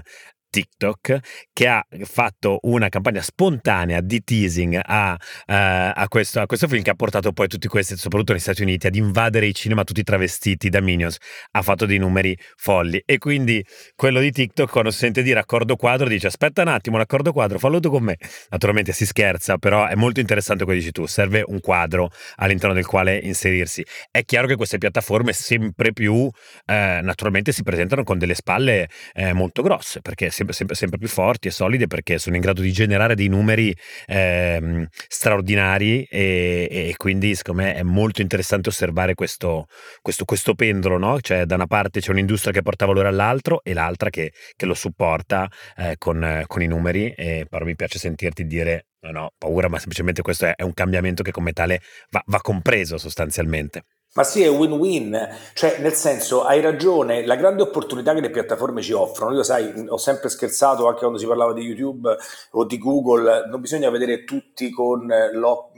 TikTok 0.53 1.19
che 1.51 1.67
ha 1.67 1.83
fatto 2.05 2.59
una 2.65 2.91
campagna 2.91 3.23
spontanea 3.23 4.03
di 4.03 4.23
teasing 4.23 4.79
a, 4.83 5.13
uh, 5.15 5.19
a, 5.47 6.07
questo, 6.09 6.41
a, 6.41 6.47
questo, 6.47 6.69
film 6.69 6.83
che 6.83 6.91
ha 6.91 6.95
portato 6.95 7.33
poi 7.33 7.49
tutti 7.49 7.69
questi, 7.69 7.97
soprattutto 7.97 8.33
negli 8.33 8.43
Stati 8.43 8.61
Uniti, 8.61 8.87
ad 8.87 8.95
invadere 8.95 9.47
i 9.47 9.55
cinema 9.55 9.83
tutti 9.83 10.03
travestiti 10.03 10.69
da 10.69 10.83
Minions. 10.83 11.17
Ha 11.53 11.63
fatto 11.63 11.87
dei 11.87 11.97
numeri 11.97 12.37
folli. 12.57 13.03
E 13.07 13.17
quindi 13.17 13.65
quello 13.97 14.21
di 14.21 14.31
TikTok, 14.31 14.71
quando 14.71 14.91
sente 14.91 15.23
dire 15.23 15.41
accordo 15.41 15.77
quadro, 15.77 16.07
dice 16.07 16.27
aspetta 16.27 16.61
un 16.61 16.69
attimo, 16.69 16.99
l'accordo 16.99 17.33
quadro, 17.33 17.59
fallo 17.59 17.81
tu 17.81 17.89
con 17.89 18.03
me. 18.03 18.19
Naturalmente 18.51 18.93
si 18.93 19.07
scherza, 19.07 19.57
però 19.57 19.87
è 19.87 19.95
molto 19.95 20.21
interessante 20.21 20.65
quello 20.65 20.79
che 20.79 20.85
dici 20.85 21.01
tu. 21.01 21.07
Serve 21.07 21.43
un 21.47 21.61
quadro 21.61 22.11
all'interno 22.37 22.75
del 22.75 22.85
quale 22.85 23.17
inserirsi. 23.17 23.83
È 24.11 24.23
chiaro 24.27 24.47
che 24.47 24.57
queste 24.57 24.77
piattaforme 24.77 25.33
sempre 25.33 25.95
più, 25.95 26.29
eh, 26.67 27.01
naturalmente, 27.03 27.53
si 27.53 27.63
presentano 27.63 28.03
con 28.03 28.19
delle 28.19 28.35
spalle 28.35 28.91
eh, 29.15 29.33
molto 29.33 29.63
grosse, 29.63 30.03
perché 30.03 30.29
se 30.31 30.42
sempre, 30.43 30.55
sempre, 30.55 30.75
sempre, 30.75 30.99
più 30.99 31.09
forti 31.09 31.49
e 31.49 31.51
solide 31.51 31.87
perché 31.87 32.19
sono 32.19 32.37
in 32.37 32.43
grado 32.43 32.61
di 32.61 32.73
generare 32.73 33.15
dei 33.15 33.29
numeri 33.29 33.75
eh, 34.07 34.89
straordinari 35.09 36.05
e, 36.05 36.69
e, 36.71 36.95
quindi 36.97 37.35
secondo 37.35 37.63
me 37.63 37.75
è 37.75 37.83
molto 37.83 38.21
interessante 38.21 38.69
osservare 38.69 39.15
questo, 39.15 39.67
questo, 40.01 40.25
questo 40.25 40.55
pendolo, 40.55 40.99
no? 40.99 41.21
cioè 41.21 41.45
da 41.45 41.55
una 41.55 41.67
parte 41.67 42.01
c'è 42.01 42.11
un'industria 42.11 42.53
che 42.53 42.63
porta 42.63 42.87
valore 42.87 43.09
all'altro 43.09 43.63
e 43.63 43.73
l'altra 43.73 44.11
che, 44.11 44.33
che 44.57 44.67
lo 44.67 44.75
supporta 44.75 45.49
eh, 45.77 45.95
con, 45.99 46.45
con, 46.47 46.63
i 46.63 46.67
numeri, 46.67 47.13
e 47.17 47.47
però 47.49 47.65
mi 47.65 47.77
piace 47.77 47.99
sentirti 47.99 48.45
dire 48.47 48.87
no, 49.01 49.11
no, 49.11 49.31
paura, 49.39 49.69
ma 49.69 49.79
semplicemente 49.79 50.23
questo 50.23 50.47
è 50.55 50.63
un 50.63 50.75
cambiamento 50.75 51.23
che 51.23 51.31
come 51.31 51.53
tale 51.53 51.81
va, 52.11 52.23
va 52.27 52.41
compreso 52.41 52.99
sostanzialmente. 52.99 53.85
Ma 54.15 54.25
sì, 54.25 54.43
è 54.43 54.51
win-win, 54.51 55.39
cioè 55.55 55.79
nel 55.79 55.95
senso 55.95 56.45
hai 56.45 56.61
ragione, 56.61 57.25
la 57.25 57.35
grande 57.35 57.63
opportunità 57.63 58.13
che 58.13 58.21
le 58.21 58.29
piattaforme 58.29 58.83
ci 58.83 58.93
offrono, 58.93 59.35
io 59.35 59.43
sai, 59.43 59.73
ho 59.89 59.97
sempre 59.97 60.29
scherzato 60.29 60.87
anche 60.87 61.01
quando 61.01 61.17
si 61.17 61.25
parlava 61.27 61.55
di 61.55 61.63
YouTube 61.63 62.15
o 62.51 62.65
di 62.67 62.77
Google, 62.77 63.47
non 63.49 63.63
bisogna 63.63 63.89
vedere 63.89 64.25
tutti 64.25 64.69
con, 64.69 65.11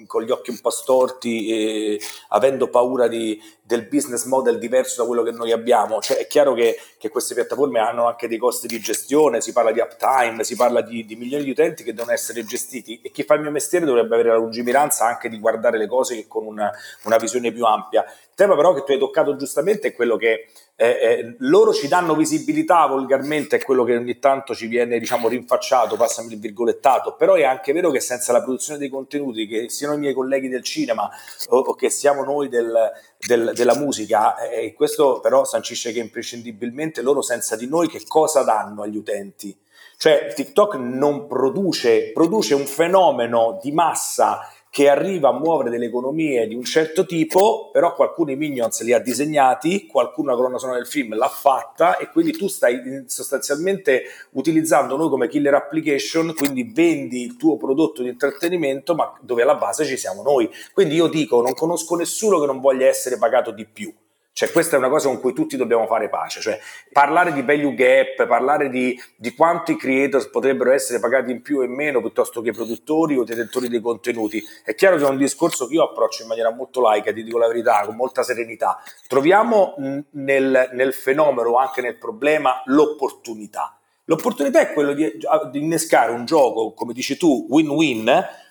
con 0.08 0.22
gli 0.24 0.32
occhi 0.32 0.50
un 0.50 0.58
po' 0.60 0.70
storti 0.70 1.48
e 1.48 2.00
avendo 2.30 2.68
paura 2.70 3.06
di, 3.06 3.40
del 3.66 3.86
business 3.86 4.24
model 4.24 4.58
diverso 4.58 5.00
da 5.00 5.06
quello 5.06 5.22
che 5.22 5.30
noi 5.30 5.50
abbiamo, 5.50 6.00
cioè 6.00 6.18
è 6.18 6.26
chiaro 6.26 6.52
che, 6.52 6.76
che, 6.98 7.08
queste 7.08 7.34
piattaforme 7.34 7.78
hanno 7.78 8.06
anche 8.06 8.28
dei 8.28 8.36
costi 8.36 8.66
di 8.66 8.78
gestione, 8.78 9.40
si 9.40 9.52
parla 9.52 9.72
di 9.72 9.80
uptime, 9.80 10.44
si 10.44 10.54
parla 10.54 10.82
di, 10.82 11.06
di 11.06 11.16
milioni 11.16 11.44
di 11.44 11.50
utenti 11.50 11.82
che 11.82 11.94
devono 11.94 12.12
essere 12.12 12.44
gestiti 12.44 13.00
e 13.00 13.10
chi 13.10 13.22
fa 13.22 13.34
il 13.34 13.40
mio 13.40 13.50
mestiere 13.50 13.86
dovrebbe 13.86 14.14
avere 14.14 14.30
la 14.30 14.36
lungimiranza 14.36 15.06
anche 15.06 15.30
di 15.30 15.38
guardare 15.38 15.78
le 15.78 15.86
cose 15.86 16.26
con 16.26 16.44
una, 16.44 16.70
una 17.04 17.16
visione 17.16 17.52
più 17.52 17.64
ampia. 17.64 18.04
Il 18.36 18.40
tema 18.40 18.56
però 18.56 18.74
che 18.74 18.82
tu 18.82 18.90
hai 18.90 18.98
toccato 18.98 19.36
giustamente 19.36 19.86
è 19.86 19.94
quello 19.94 20.16
che 20.16 20.48
eh, 20.74 20.86
eh, 20.88 21.36
loro 21.38 21.72
ci 21.72 21.86
danno 21.86 22.16
visibilità 22.16 22.84
volgarmente, 22.86 23.56
è 23.58 23.62
quello 23.62 23.84
che 23.84 23.96
ogni 23.96 24.18
tanto 24.18 24.56
ci 24.56 24.66
viene 24.66 24.98
diciamo 24.98 25.28
rinfacciato, 25.28 25.94
passami 25.94 26.32
il 26.32 26.40
virgolettato, 26.40 27.14
però 27.14 27.34
è 27.34 27.44
anche 27.44 27.72
vero 27.72 27.92
che 27.92 28.00
senza 28.00 28.32
la 28.32 28.42
produzione 28.42 28.80
dei 28.80 28.88
contenuti, 28.88 29.46
che 29.46 29.68
siano 29.68 29.94
i 29.94 29.98
miei 29.98 30.14
colleghi 30.14 30.48
del 30.48 30.64
cinema 30.64 31.08
o, 31.50 31.58
o 31.58 31.74
che 31.76 31.90
siamo 31.90 32.24
noi 32.24 32.48
del, 32.48 32.90
del, 33.24 33.52
della 33.54 33.76
musica, 33.76 34.36
eh, 34.48 34.74
questo 34.74 35.20
però 35.20 35.44
sancisce 35.44 35.92
che 35.92 36.00
imprescindibilmente 36.00 37.02
loro 37.02 37.22
senza 37.22 37.54
di 37.54 37.68
noi 37.68 37.86
che 37.86 38.02
cosa 38.04 38.42
danno 38.42 38.82
agli 38.82 38.96
utenti? 38.96 39.56
Cioè 39.96 40.32
TikTok 40.34 40.74
non 40.74 41.28
produce, 41.28 42.10
produce 42.12 42.54
un 42.54 42.66
fenomeno 42.66 43.60
di 43.62 43.70
massa 43.70 44.40
che 44.74 44.88
arriva 44.88 45.28
a 45.28 45.32
muovere 45.32 45.70
delle 45.70 45.84
economie 45.84 46.48
di 46.48 46.56
un 46.56 46.64
certo 46.64 47.06
tipo, 47.06 47.70
però 47.70 47.94
qualcuno 47.94 48.32
i 48.32 48.36
Minions 48.36 48.82
li 48.82 48.92
ha 48.92 48.98
disegnati, 48.98 49.86
qualcuno 49.86 50.30
la 50.30 50.36
colonna 50.36 50.58
sonora 50.58 50.78
del 50.78 50.88
film 50.88 51.14
l'ha 51.14 51.28
fatta 51.28 51.96
e 51.96 52.10
quindi 52.10 52.32
tu 52.32 52.48
stai 52.48 53.04
sostanzialmente 53.06 54.02
utilizzando 54.32 54.96
noi 54.96 55.10
come 55.10 55.28
killer 55.28 55.54
application, 55.54 56.34
quindi 56.34 56.64
vendi 56.64 57.22
il 57.22 57.36
tuo 57.36 57.56
prodotto 57.56 58.02
di 58.02 58.08
intrattenimento, 58.08 58.96
ma 58.96 59.16
dove 59.20 59.42
alla 59.42 59.54
base 59.54 59.84
ci 59.84 59.96
siamo 59.96 60.24
noi. 60.24 60.50
Quindi 60.72 60.96
io 60.96 61.06
dico, 61.06 61.40
non 61.40 61.54
conosco 61.54 61.94
nessuno 61.94 62.40
che 62.40 62.46
non 62.46 62.58
voglia 62.58 62.88
essere 62.88 63.16
pagato 63.16 63.52
di 63.52 63.66
più 63.66 63.94
cioè, 64.34 64.50
questa 64.50 64.74
è 64.74 64.78
una 64.80 64.88
cosa 64.88 65.06
con 65.06 65.20
cui 65.20 65.32
tutti 65.32 65.56
dobbiamo 65.56 65.86
fare 65.86 66.08
pace. 66.08 66.40
Cioè, 66.40 66.58
parlare 66.90 67.32
di 67.32 67.42
value 67.42 67.72
gap, 67.72 68.26
parlare 68.26 68.68
di, 68.68 69.00
di 69.14 69.32
quanto 69.32 69.70
i 69.70 69.76
creators 69.76 70.26
potrebbero 70.26 70.72
essere 70.72 70.98
pagati 70.98 71.30
in 71.30 71.40
più 71.40 71.62
e 71.62 71.68
meno 71.68 72.00
piuttosto 72.00 72.42
che 72.42 72.48
i 72.48 72.52
produttori 72.52 73.16
o 73.16 73.22
detentori 73.22 73.68
dei 73.68 73.80
contenuti. 73.80 74.42
È 74.64 74.74
chiaro 74.74 74.96
che 74.96 75.04
è 75.04 75.08
un 75.08 75.18
discorso 75.18 75.68
che 75.68 75.74
io 75.74 75.84
approccio 75.84 76.22
in 76.22 76.28
maniera 76.28 76.50
molto 76.50 76.80
laica, 76.80 77.12
ti 77.12 77.22
dico 77.22 77.38
la 77.38 77.46
verità, 77.46 77.84
con 77.86 77.94
molta 77.94 78.24
serenità. 78.24 78.82
Troviamo 79.06 79.76
nel, 80.10 80.70
nel 80.72 80.92
fenomeno, 80.92 81.56
anche 81.56 81.80
nel 81.80 81.96
problema, 81.96 82.60
l'opportunità. 82.64 83.78
L'opportunità 84.06 84.58
è 84.58 84.72
quello 84.72 84.94
di, 84.94 85.12
di 85.52 85.58
innescare 85.60 86.10
un 86.10 86.24
gioco, 86.24 86.72
come 86.72 86.92
dici 86.92 87.16
tu, 87.16 87.46
win-win, 87.48 88.08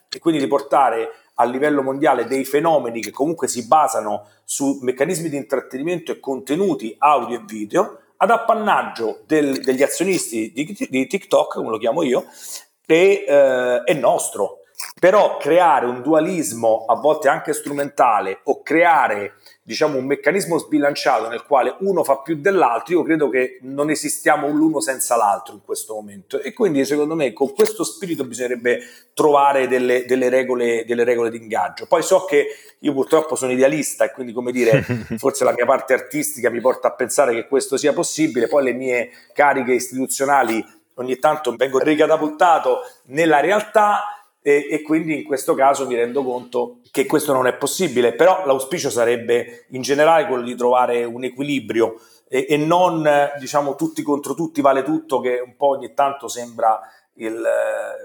e 0.10 0.20
quindi 0.20 0.40
di 0.40 0.48
portare 0.48 1.10
a 1.36 1.46
livello 1.46 1.82
mondiale 1.82 2.26
dei 2.26 2.46
fenomeni 2.46 3.02
che 3.02 3.12
comunque 3.12 3.48
si 3.48 3.66
basano 3.66 4.28
su 4.44 4.80
meccanismi 4.82 5.30
di 5.30 5.38
intrattenimento 5.38 6.12
e 6.12 6.20
contenuti 6.20 6.96
audio 6.98 7.38
e 7.38 7.44
video 7.46 8.00
ad 8.18 8.30
appannaggio 8.30 9.22
del, 9.26 9.62
degli 9.62 9.84
azionisti 9.84 10.52
di, 10.54 10.88
di, 10.90 11.08
TikTok, 11.08 11.56
come 11.56 11.70
lo 11.70 11.78
chiamo 11.78 12.04
io, 12.04 12.26
e, 12.86 13.26
eh, 13.28 13.84
è 13.84 13.94
nostro. 13.94 14.60
Però 15.00 15.38
creare 15.38 15.86
un 15.86 16.02
dualismo 16.02 16.86
a 16.88 16.96
volte 16.96 17.28
anche 17.28 17.54
strumentale 17.54 18.40
o 18.44 18.62
creare 18.62 19.36
diciamo, 19.64 19.98
un 19.98 20.06
meccanismo 20.06 20.58
sbilanciato 20.58 21.30
nel 21.30 21.46
quale 21.46 21.76
uno 21.80 22.04
fa 22.04 22.18
più 22.18 22.36
dell'altro, 22.36 22.96
io 22.96 23.04
credo 23.04 23.30
che 23.30 23.60
non 23.62 23.90
esistiamo 23.90 24.50
l'uno 24.50 24.82
senza 24.82 25.16
l'altro 25.16 25.54
in 25.54 25.62
questo 25.64 25.94
momento. 25.94 26.42
E 26.42 26.54
quindi, 26.54 26.84
secondo 26.86 27.16
me, 27.16 27.32
con 27.32 27.54
questo 27.54 27.84
spirito 27.84 28.26
bisognerebbe 28.26 28.82
trovare 29.14 29.68
delle, 29.68 30.06
delle, 30.06 30.30
regole, 30.30 30.84
delle 30.86 31.06
regole 31.06 31.30
di 31.30 31.38
ingaggio. 31.38 31.86
Poi 31.88 32.04
so 32.04 32.26
che 32.26 32.48
io 32.80 32.94
purtroppo 32.94 33.36
sono 33.36 33.54
idealista 33.54 34.04
e 34.04 34.12
quindi, 34.12 34.34
come 34.34 34.52
dire, 34.52 34.82
forse 35.18 35.46
la 35.46 35.54
mia 35.54 35.66
parte 35.66 35.94
artistica 35.94 36.50
mi 36.50 36.60
porta 36.60 36.90
a 36.90 36.94
pensare 36.94 37.34
che 37.34 37.48
questo 37.48 37.78
sia 37.78 37.94
possibile, 37.94 38.48
poi 38.48 38.64
le 38.64 38.74
mie 38.74 39.10
cariche 39.34 39.74
istituzionali 39.74 40.82
ogni 40.96 41.18
tanto 41.18 41.56
vengo 41.56 41.80
ricatapultato 41.80 42.82
nella 43.06 43.40
realtà 43.40 44.13
e, 44.44 44.68
e, 44.70 44.82
quindi 44.82 45.20
in 45.20 45.24
questo 45.24 45.56
caso 45.56 45.88
mi 45.88 45.96
rendo 45.96 46.24
conto 46.24 46.82
che 46.92 47.06
questo 47.06 47.34
non 47.34 47.48
è 47.48 47.56
possibile, 47.56 48.14
però 48.14 48.46
l'auspicio 48.46 48.90
sarebbe 48.90 49.66
in 49.70 49.82
generale 49.82 50.28
quello 50.28 50.44
di 50.44 50.56
trovare 50.56 51.06
un 51.06 51.24
equilibrio 51.24 52.00
e, 52.28 52.46
e 52.50 52.58
non 52.58 53.08
diciamo 53.40 53.76
tutti 53.76 54.04
contro 54.04 54.34
tutti 54.34 54.62
vale 54.62 54.84
tutto 54.84 55.22
che 55.22 55.42
un 55.44 55.56
po' 55.56 55.70
ogni 55.70 55.94
tanto 55.94 56.28
sembra 56.28 56.80
il, 57.16 57.42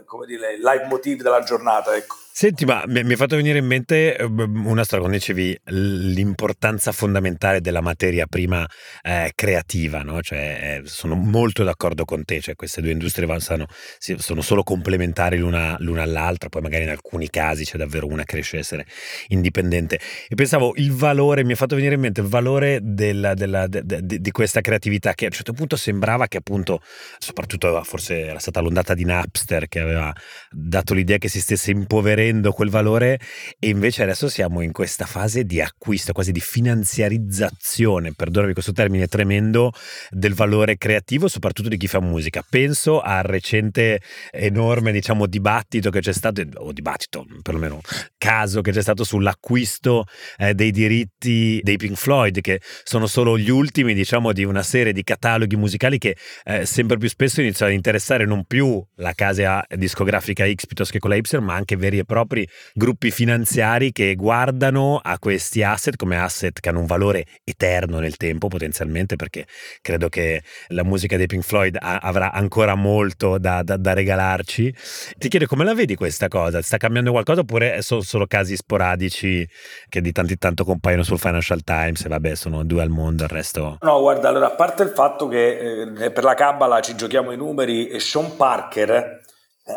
come 0.04 0.26
dire, 0.26 0.54
il 0.54 0.60
leitmotiv 0.60 1.22
della 1.22 1.42
giornata. 1.42 1.94
Ecco. 1.94 2.14
Senti, 2.40 2.64
ma 2.64 2.84
mi, 2.86 3.00
è 3.00 3.16
fatto 3.16 3.34
venire 3.34 3.58
in 3.58 3.66
mente 3.66 4.16
ehm, 4.16 4.64
una 4.64 4.84
storia 4.84 5.04
quando 5.04 5.18
dicevi 5.18 5.58
l'importanza 5.70 6.92
fondamentale 6.92 7.60
della 7.60 7.80
materia 7.80 8.26
prima 8.26 8.64
eh, 9.02 9.32
creativa, 9.34 10.02
no? 10.02 10.22
Cioè, 10.22 10.82
eh, 10.84 10.86
sono 10.86 11.16
molto 11.16 11.64
d'accordo 11.64 12.04
con 12.04 12.24
te, 12.24 12.40
cioè, 12.40 12.54
queste 12.54 12.80
due 12.80 12.92
industrie 12.92 13.24
avanzano, 13.24 13.66
sono 13.98 14.40
solo 14.40 14.62
complementari 14.62 15.36
l'una, 15.36 15.74
l'una, 15.80 16.02
all'altra, 16.04 16.48
poi 16.48 16.62
magari 16.62 16.84
in 16.84 16.90
alcuni 16.90 17.28
casi 17.28 17.64
c'è 17.64 17.76
davvero 17.76 18.06
una 18.06 18.22
che 18.22 18.34
riesce 18.34 18.58
essere 18.58 18.86
indipendente. 19.28 19.98
E 20.28 20.36
pensavo, 20.36 20.74
il 20.76 20.92
valore, 20.92 21.42
mi 21.42 21.54
è 21.54 21.56
fatto 21.56 21.74
venire 21.74 21.96
in 21.96 22.00
mente 22.02 22.20
il 22.20 22.28
valore 22.28 22.78
della, 22.80 23.34
della, 23.34 23.66
de, 23.66 23.82
de, 23.84 24.20
di 24.20 24.30
questa 24.30 24.60
creatività 24.60 25.12
che 25.12 25.24
a 25.24 25.26
un 25.26 25.34
certo 25.34 25.54
punto 25.54 25.74
sembrava 25.74 26.28
che 26.28 26.36
appunto, 26.36 26.82
soprattutto 27.18 27.82
forse 27.82 28.26
era 28.26 28.38
stata 28.38 28.60
l'ondata 28.60 28.94
di 28.94 29.04
Napster 29.04 29.66
che 29.66 29.80
aveva 29.80 30.14
dato 30.52 30.94
l'idea 30.94 31.18
che 31.18 31.26
si 31.26 31.40
stesse 31.40 31.72
impoverendo 31.72 32.26
perdendo 32.28 32.52
quel 32.52 32.68
valore 32.70 33.18
e 33.58 33.68
invece 33.68 34.02
adesso 34.02 34.28
siamo 34.28 34.60
in 34.60 34.72
questa 34.72 35.06
fase 35.06 35.44
di 35.44 35.60
acquisto, 35.60 36.12
quasi 36.12 36.32
di 36.32 36.40
finanziarizzazione, 36.40 38.12
perdonami 38.12 38.52
questo 38.52 38.72
termine 38.72 39.06
tremendo, 39.06 39.72
del 40.10 40.34
valore 40.34 40.76
creativo, 40.76 41.28
soprattutto 41.28 41.68
di 41.68 41.76
chi 41.76 41.86
fa 41.86 42.00
musica. 42.00 42.44
Penso 42.48 43.00
al 43.00 43.22
recente 43.22 44.00
enorme, 44.30 44.92
diciamo, 44.92 45.26
dibattito 45.26 45.90
che 45.90 46.00
c'è 46.00 46.12
stato, 46.12 46.42
o 46.56 46.72
dibattito, 46.72 47.24
perlomeno 47.42 47.80
caso 48.18 48.60
che 48.60 48.72
c'è 48.72 48.82
stato 48.82 49.04
sull'acquisto 49.04 50.04
eh, 50.36 50.54
dei 50.54 50.70
diritti 50.70 51.60
dei 51.62 51.76
Pink 51.76 51.96
Floyd, 51.96 52.40
che 52.40 52.60
sono 52.82 53.06
solo 53.06 53.38
gli 53.38 53.50
ultimi, 53.50 53.94
diciamo, 53.94 54.32
di 54.32 54.44
una 54.44 54.62
serie 54.62 54.92
di 54.92 55.02
cataloghi 55.02 55.56
musicali 55.56 55.98
che 55.98 56.16
eh, 56.44 56.66
sempre 56.66 56.98
più 56.98 57.08
spesso 57.08 57.40
iniziano 57.40 57.70
ad 57.70 57.76
interessare 57.76 58.26
non 58.26 58.44
più 58.44 58.84
la 58.96 59.12
casa 59.14 59.64
discografica 59.68 60.44
X 60.44 60.66
piuttosto 60.66 60.92
che 60.92 60.98
con 60.98 61.10
la 61.10 61.16
Y, 61.16 61.22
ma 61.40 61.54
anche 61.54 61.76
veri 61.76 61.98
e 61.98 62.04
propri 62.04 62.17
propri 62.18 62.48
gruppi 62.74 63.12
finanziari 63.12 63.92
che 63.92 64.16
guardano 64.16 64.98
a 65.00 65.18
questi 65.20 65.62
asset 65.62 65.94
come 65.94 66.18
asset 66.18 66.58
che 66.58 66.68
hanno 66.68 66.80
un 66.80 66.86
valore 66.86 67.24
eterno 67.44 68.00
nel 68.00 68.16
tempo 68.16 68.48
potenzialmente 68.48 69.14
perché 69.14 69.46
credo 69.80 70.08
che 70.08 70.42
la 70.68 70.82
musica 70.82 71.16
dei 71.16 71.26
Pink 71.26 71.44
Floyd 71.44 71.76
a- 71.78 71.98
avrà 71.98 72.32
ancora 72.32 72.74
molto 72.74 73.38
da, 73.38 73.62
da, 73.62 73.76
da, 73.76 73.92
regalarci. 73.92 74.74
Ti 75.16 75.28
chiedo 75.28 75.46
come 75.46 75.64
la 75.64 75.74
vedi 75.74 75.94
questa 75.94 76.26
cosa? 76.26 76.60
Sta 76.60 76.76
cambiando 76.76 77.12
qualcosa 77.12 77.40
oppure 77.40 77.82
sono 77.82 78.00
solo 78.00 78.26
casi 78.26 78.56
sporadici 78.56 79.48
che 79.88 80.00
di 80.00 80.10
tanto 80.10 80.32
in 80.32 80.38
tanto 80.38 80.64
compaiono 80.64 81.04
sul 81.04 81.18
Financial 81.18 81.62
Times 81.62 82.04
e 82.04 82.08
vabbè 82.08 82.34
sono 82.34 82.64
due 82.64 82.82
al 82.82 82.90
mondo, 82.90 83.22
il 83.22 83.30
resto... 83.30 83.78
No, 83.80 84.00
guarda, 84.00 84.28
allora 84.28 84.46
a 84.46 84.54
parte 84.54 84.82
il 84.82 84.90
fatto 84.90 85.28
che 85.28 85.84
eh, 86.00 86.10
per 86.10 86.24
la 86.24 86.34
Kabbalah 86.34 86.80
ci 86.80 86.96
giochiamo 86.96 87.30
i 87.30 87.36
numeri 87.36 87.88
e 87.88 88.00
Sean 88.00 88.36
Parker 88.36 89.17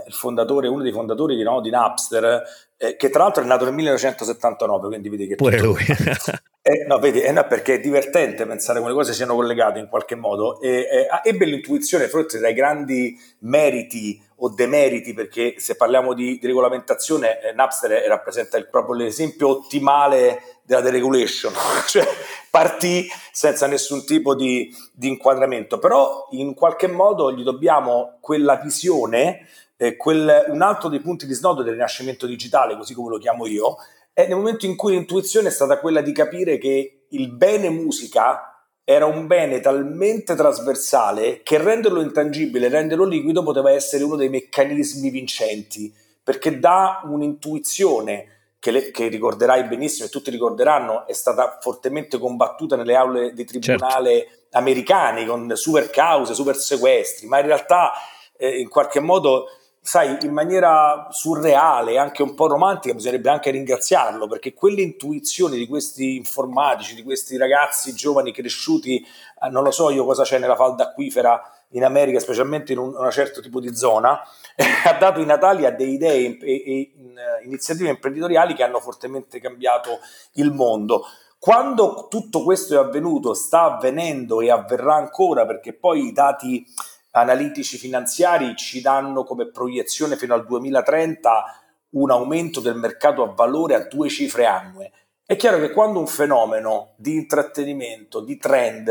il 0.05 0.13
fondatore, 0.13 0.67
uno 0.67 0.83
dei 0.83 0.91
fondatori 0.91 1.35
di, 1.35 1.43
no, 1.43 1.61
di 1.61 1.69
Napster, 1.69 2.43
eh, 2.77 2.95
che 2.95 3.09
tra 3.09 3.23
l'altro 3.23 3.43
è 3.43 3.45
nato 3.45 3.65
nel 3.65 3.73
1979, 3.73 4.87
quindi 4.87 5.09
vedi 5.09 5.27
che... 5.27 5.35
Pure 5.35 5.59
lui. 5.59 5.83
eh, 6.61 6.85
no, 6.87 6.99
vedi, 6.99 7.21
eh, 7.21 7.31
no, 7.31 7.45
perché 7.45 7.75
è 7.75 7.79
divertente 7.79 8.45
pensare 8.45 8.79
come 8.79 8.91
le 8.91 8.97
cose 8.97 9.13
siano 9.13 9.35
collegate 9.35 9.79
in 9.79 9.87
qualche 9.87 10.15
modo. 10.15 10.59
E, 10.61 10.87
eh, 10.89 11.07
ebbe 11.23 11.45
l'intuizione, 11.45 12.07
forse 12.07 12.39
dai 12.39 12.53
grandi 12.53 13.15
meriti 13.39 14.21
o 14.43 14.49
demeriti, 14.49 15.13
perché 15.13 15.55
se 15.57 15.75
parliamo 15.75 16.13
di, 16.13 16.39
di 16.39 16.47
regolamentazione, 16.47 17.41
eh, 17.41 17.53
Napster 17.53 17.91
rappresenta 18.07 18.57
il, 18.57 18.67
proprio 18.67 18.95
l'esempio 18.95 19.49
ottimale 19.49 20.41
della 20.63 20.81
deregulation, 20.81 21.53
cioè 21.87 22.07
partì 22.49 23.07
senza 23.31 23.67
nessun 23.67 24.05
tipo 24.05 24.35
di, 24.35 24.73
di, 24.93 25.07
inquadramento, 25.07 25.77
però 25.79 26.27
in 26.31 26.53
qualche 26.53 26.87
modo 26.87 27.31
gli 27.31 27.43
dobbiamo 27.43 28.17
quella 28.19 28.55
visione, 28.55 29.47
eh, 29.81 29.95
quel, 29.95 30.45
un 30.49 30.61
altro 30.61 30.89
dei 30.89 30.99
punti 30.99 31.25
di 31.25 31.33
snodo 31.33 31.63
del 31.63 31.73
rinascimento 31.73 32.27
digitale, 32.27 32.77
così 32.77 32.93
come 32.93 33.09
lo 33.09 33.17
chiamo 33.17 33.47
io, 33.47 33.77
è 34.13 34.27
nel 34.27 34.35
momento 34.35 34.67
in 34.67 34.75
cui 34.75 34.91
l'intuizione 34.91 35.47
è 35.47 35.51
stata 35.51 35.79
quella 35.79 36.01
di 36.01 36.11
capire 36.11 36.59
che 36.59 37.05
il 37.09 37.31
bene 37.31 37.69
musica 37.71 38.67
era 38.83 39.07
un 39.07 39.25
bene 39.25 39.59
talmente 39.59 40.35
trasversale 40.35 41.41
che 41.41 41.57
renderlo 41.57 41.99
intangibile, 42.01 42.69
renderlo 42.69 43.05
liquido 43.05 43.41
poteva 43.41 43.71
essere 43.71 44.03
uno 44.03 44.15
dei 44.15 44.29
meccanismi 44.29 45.09
vincenti, 45.09 45.91
perché 46.21 46.59
dà 46.59 47.01
un'intuizione 47.05 48.53
che, 48.59 48.69
le, 48.69 48.91
che 48.91 49.07
ricorderai 49.07 49.63
benissimo 49.63 50.05
e 50.05 50.09
tutti 50.09 50.29
ricorderanno, 50.29 51.07
è 51.07 51.13
stata 51.13 51.57
fortemente 51.59 52.19
combattuta 52.19 52.75
nelle 52.75 52.95
aule 52.95 53.33
di 53.33 53.45
tribunale 53.45 54.17
certo. 54.17 54.57
americani 54.57 55.25
con 55.25 55.55
super 55.55 55.89
cause, 55.89 56.35
super 56.35 56.55
sequestri, 56.55 57.25
ma 57.25 57.39
in 57.39 57.47
realtà 57.47 57.93
eh, 58.37 58.59
in 58.59 58.69
qualche 58.69 58.99
modo 58.99 59.47
sai, 59.83 60.17
in 60.21 60.31
maniera 60.31 61.07
surreale, 61.09 61.97
anche 61.97 62.21
un 62.21 62.35
po' 62.35 62.47
romantica, 62.47 62.93
bisognerebbe 62.93 63.31
anche 63.31 63.49
ringraziarlo, 63.49 64.27
perché 64.27 64.53
quelle 64.53 64.81
intuizioni 64.81 65.57
di 65.57 65.67
questi 65.67 66.15
informatici, 66.15 66.93
di 66.93 67.03
questi 67.03 67.35
ragazzi 67.35 67.93
giovani 67.93 68.31
cresciuti, 68.31 68.97
eh, 68.99 69.49
non 69.49 69.63
lo 69.63 69.71
so 69.71 69.89
io 69.89 70.05
cosa 70.05 70.23
c'è 70.23 70.37
nella 70.37 70.55
falda 70.55 70.83
acquifera 70.83 71.41
in 71.69 71.83
America, 71.83 72.19
specialmente 72.19 72.73
in 72.73 72.77
un, 72.77 72.95
un 72.95 73.11
certo 73.11 73.41
tipo 73.41 73.59
di 73.59 73.75
zona, 73.75 74.21
eh, 74.55 74.65
ha 74.85 74.93
dato 74.93 75.19
i 75.19 75.25
natali 75.25 75.65
a 75.65 75.71
delle 75.71 75.91
idee 75.91 76.37
e, 76.37 76.45
e 76.45 76.91
in, 76.97 77.15
uh, 77.15 77.45
iniziative 77.45 77.89
imprenditoriali 77.89 78.53
che 78.53 78.63
hanno 78.63 78.79
fortemente 78.79 79.39
cambiato 79.39 79.99
il 80.33 80.51
mondo. 80.51 81.05
Quando 81.39 82.05
tutto 82.07 82.43
questo 82.43 82.75
è 82.75 82.77
avvenuto, 82.77 83.33
sta 83.33 83.63
avvenendo 83.63 84.41
e 84.41 84.51
avverrà 84.51 84.93
ancora, 84.93 85.47
perché 85.47 85.73
poi 85.73 86.05
i 86.05 86.11
dati 86.11 86.63
analitici 87.11 87.77
finanziari 87.77 88.55
ci 88.55 88.81
danno 88.81 89.23
come 89.23 89.49
proiezione 89.49 90.17
fino 90.17 90.33
al 90.33 90.45
2030 90.45 91.61
un 91.91 92.11
aumento 92.11 92.59
del 92.59 92.75
mercato 92.75 93.23
a 93.23 93.33
valore 93.33 93.75
a 93.75 93.87
due 93.87 94.09
cifre 94.09 94.45
annue. 94.45 94.91
È 95.25 95.35
chiaro 95.35 95.59
che 95.59 95.71
quando 95.71 95.99
un 95.99 96.07
fenomeno 96.07 96.93
di 96.97 97.13
intrattenimento, 97.13 98.19
di 98.21 98.37
trend, 98.37 98.89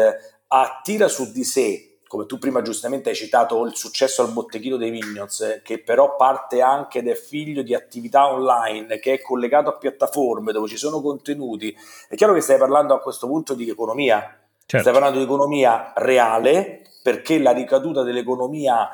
attira 0.48 1.08
su 1.08 1.32
di 1.32 1.44
sé, 1.44 1.98
come 2.06 2.26
tu 2.26 2.38
prima 2.38 2.60
giustamente 2.60 3.10
hai 3.10 3.14
citato 3.14 3.64
il 3.64 3.76
successo 3.76 4.22
al 4.22 4.32
botteghino 4.32 4.76
dei 4.76 4.90
Minions, 4.90 5.60
che 5.62 5.80
però 5.80 6.16
parte 6.16 6.60
anche 6.60 6.98
ed 6.98 7.08
è 7.08 7.14
figlio 7.14 7.62
di 7.62 7.74
attività 7.74 8.32
online, 8.32 8.98
che 8.98 9.14
è 9.14 9.20
collegato 9.20 9.68
a 9.68 9.76
piattaforme 9.76 10.52
dove 10.52 10.66
ci 10.66 10.76
sono 10.76 11.00
contenuti, 11.00 11.76
è 12.08 12.16
chiaro 12.16 12.34
che 12.34 12.40
stai 12.40 12.58
parlando 12.58 12.94
a 12.94 13.00
questo 13.00 13.28
punto 13.28 13.54
di 13.54 13.70
economia, 13.70 14.18
certo. 14.66 14.80
stai 14.80 14.92
parlando 14.92 15.18
di 15.18 15.24
economia 15.24 15.92
reale, 15.94 16.89
perché 17.02 17.38
la 17.38 17.52
ricaduta 17.52 18.02
dell'economia 18.02 18.88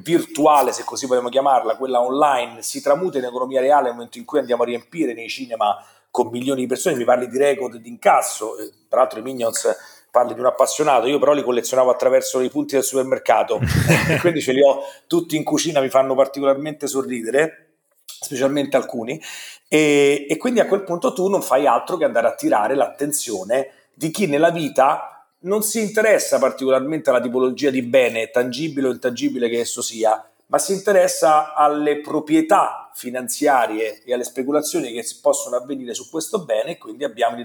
virtuale, 0.00 0.72
se 0.72 0.84
così 0.84 1.06
vogliamo 1.06 1.28
chiamarla, 1.28 1.76
quella 1.76 2.00
online, 2.00 2.62
si 2.62 2.80
tramuta 2.80 3.18
in 3.18 3.24
economia 3.24 3.60
reale 3.60 3.84
nel 3.84 3.94
momento 3.94 4.18
in 4.18 4.24
cui 4.24 4.38
andiamo 4.38 4.62
a 4.62 4.66
riempire 4.66 5.12
nei 5.12 5.28
cinema 5.28 5.76
con 6.10 6.28
milioni 6.28 6.60
di 6.60 6.66
persone, 6.66 6.96
mi 6.96 7.04
parli 7.04 7.28
di 7.28 7.38
record 7.38 7.76
di 7.76 7.88
incasso, 7.88 8.54
tra 8.88 9.00
l'altro 9.00 9.18
i 9.18 9.22
Minions 9.22 9.76
parli 10.10 10.34
di 10.34 10.40
un 10.40 10.46
appassionato, 10.46 11.06
io 11.06 11.18
però 11.18 11.32
li 11.32 11.42
collezionavo 11.42 11.90
attraverso 11.90 12.40
i 12.40 12.50
punti 12.50 12.74
del 12.74 12.84
supermercato, 12.84 13.58
quindi 14.20 14.42
ce 14.42 14.52
li 14.52 14.62
ho 14.62 14.82
tutti 15.06 15.36
in 15.36 15.42
cucina, 15.42 15.80
mi 15.80 15.88
fanno 15.88 16.14
particolarmente 16.14 16.86
sorridere, 16.86 17.76
specialmente 18.04 18.76
alcuni, 18.76 19.20
e, 19.68 20.26
e 20.28 20.36
quindi 20.36 20.60
a 20.60 20.66
quel 20.66 20.84
punto 20.84 21.14
tu 21.14 21.28
non 21.28 21.40
fai 21.40 21.66
altro 21.66 21.96
che 21.96 22.04
andare 22.04 22.26
a 22.26 22.34
tirare 22.34 22.74
l'attenzione 22.74 23.70
di 23.94 24.10
chi 24.10 24.26
nella 24.26 24.50
vita 24.50 25.11
non 25.42 25.62
si 25.62 25.80
interessa 25.80 26.38
particolarmente 26.38 27.10
alla 27.10 27.20
tipologia 27.20 27.70
di 27.70 27.82
bene, 27.82 28.30
tangibile 28.30 28.88
o 28.88 28.92
intangibile 28.92 29.48
che 29.48 29.60
esso 29.60 29.82
sia, 29.82 30.24
ma 30.46 30.58
si 30.58 30.72
interessa 30.72 31.54
alle 31.54 32.00
proprietà 32.00 32.90
finanziarie 32.94 34.02
e 34.04 34.12
alle 34.12 34.24
speculazioni 34.24 34.92
che 34.92 35.04
possono 35.20 35.56
avvenire 35.56 35.94
su 35.94 36.10
questo 36.10 36.44
bene 36.44 36.72
e 36.72 36.78
quindi 36.78 37.04
abbiamo 37.04 37.38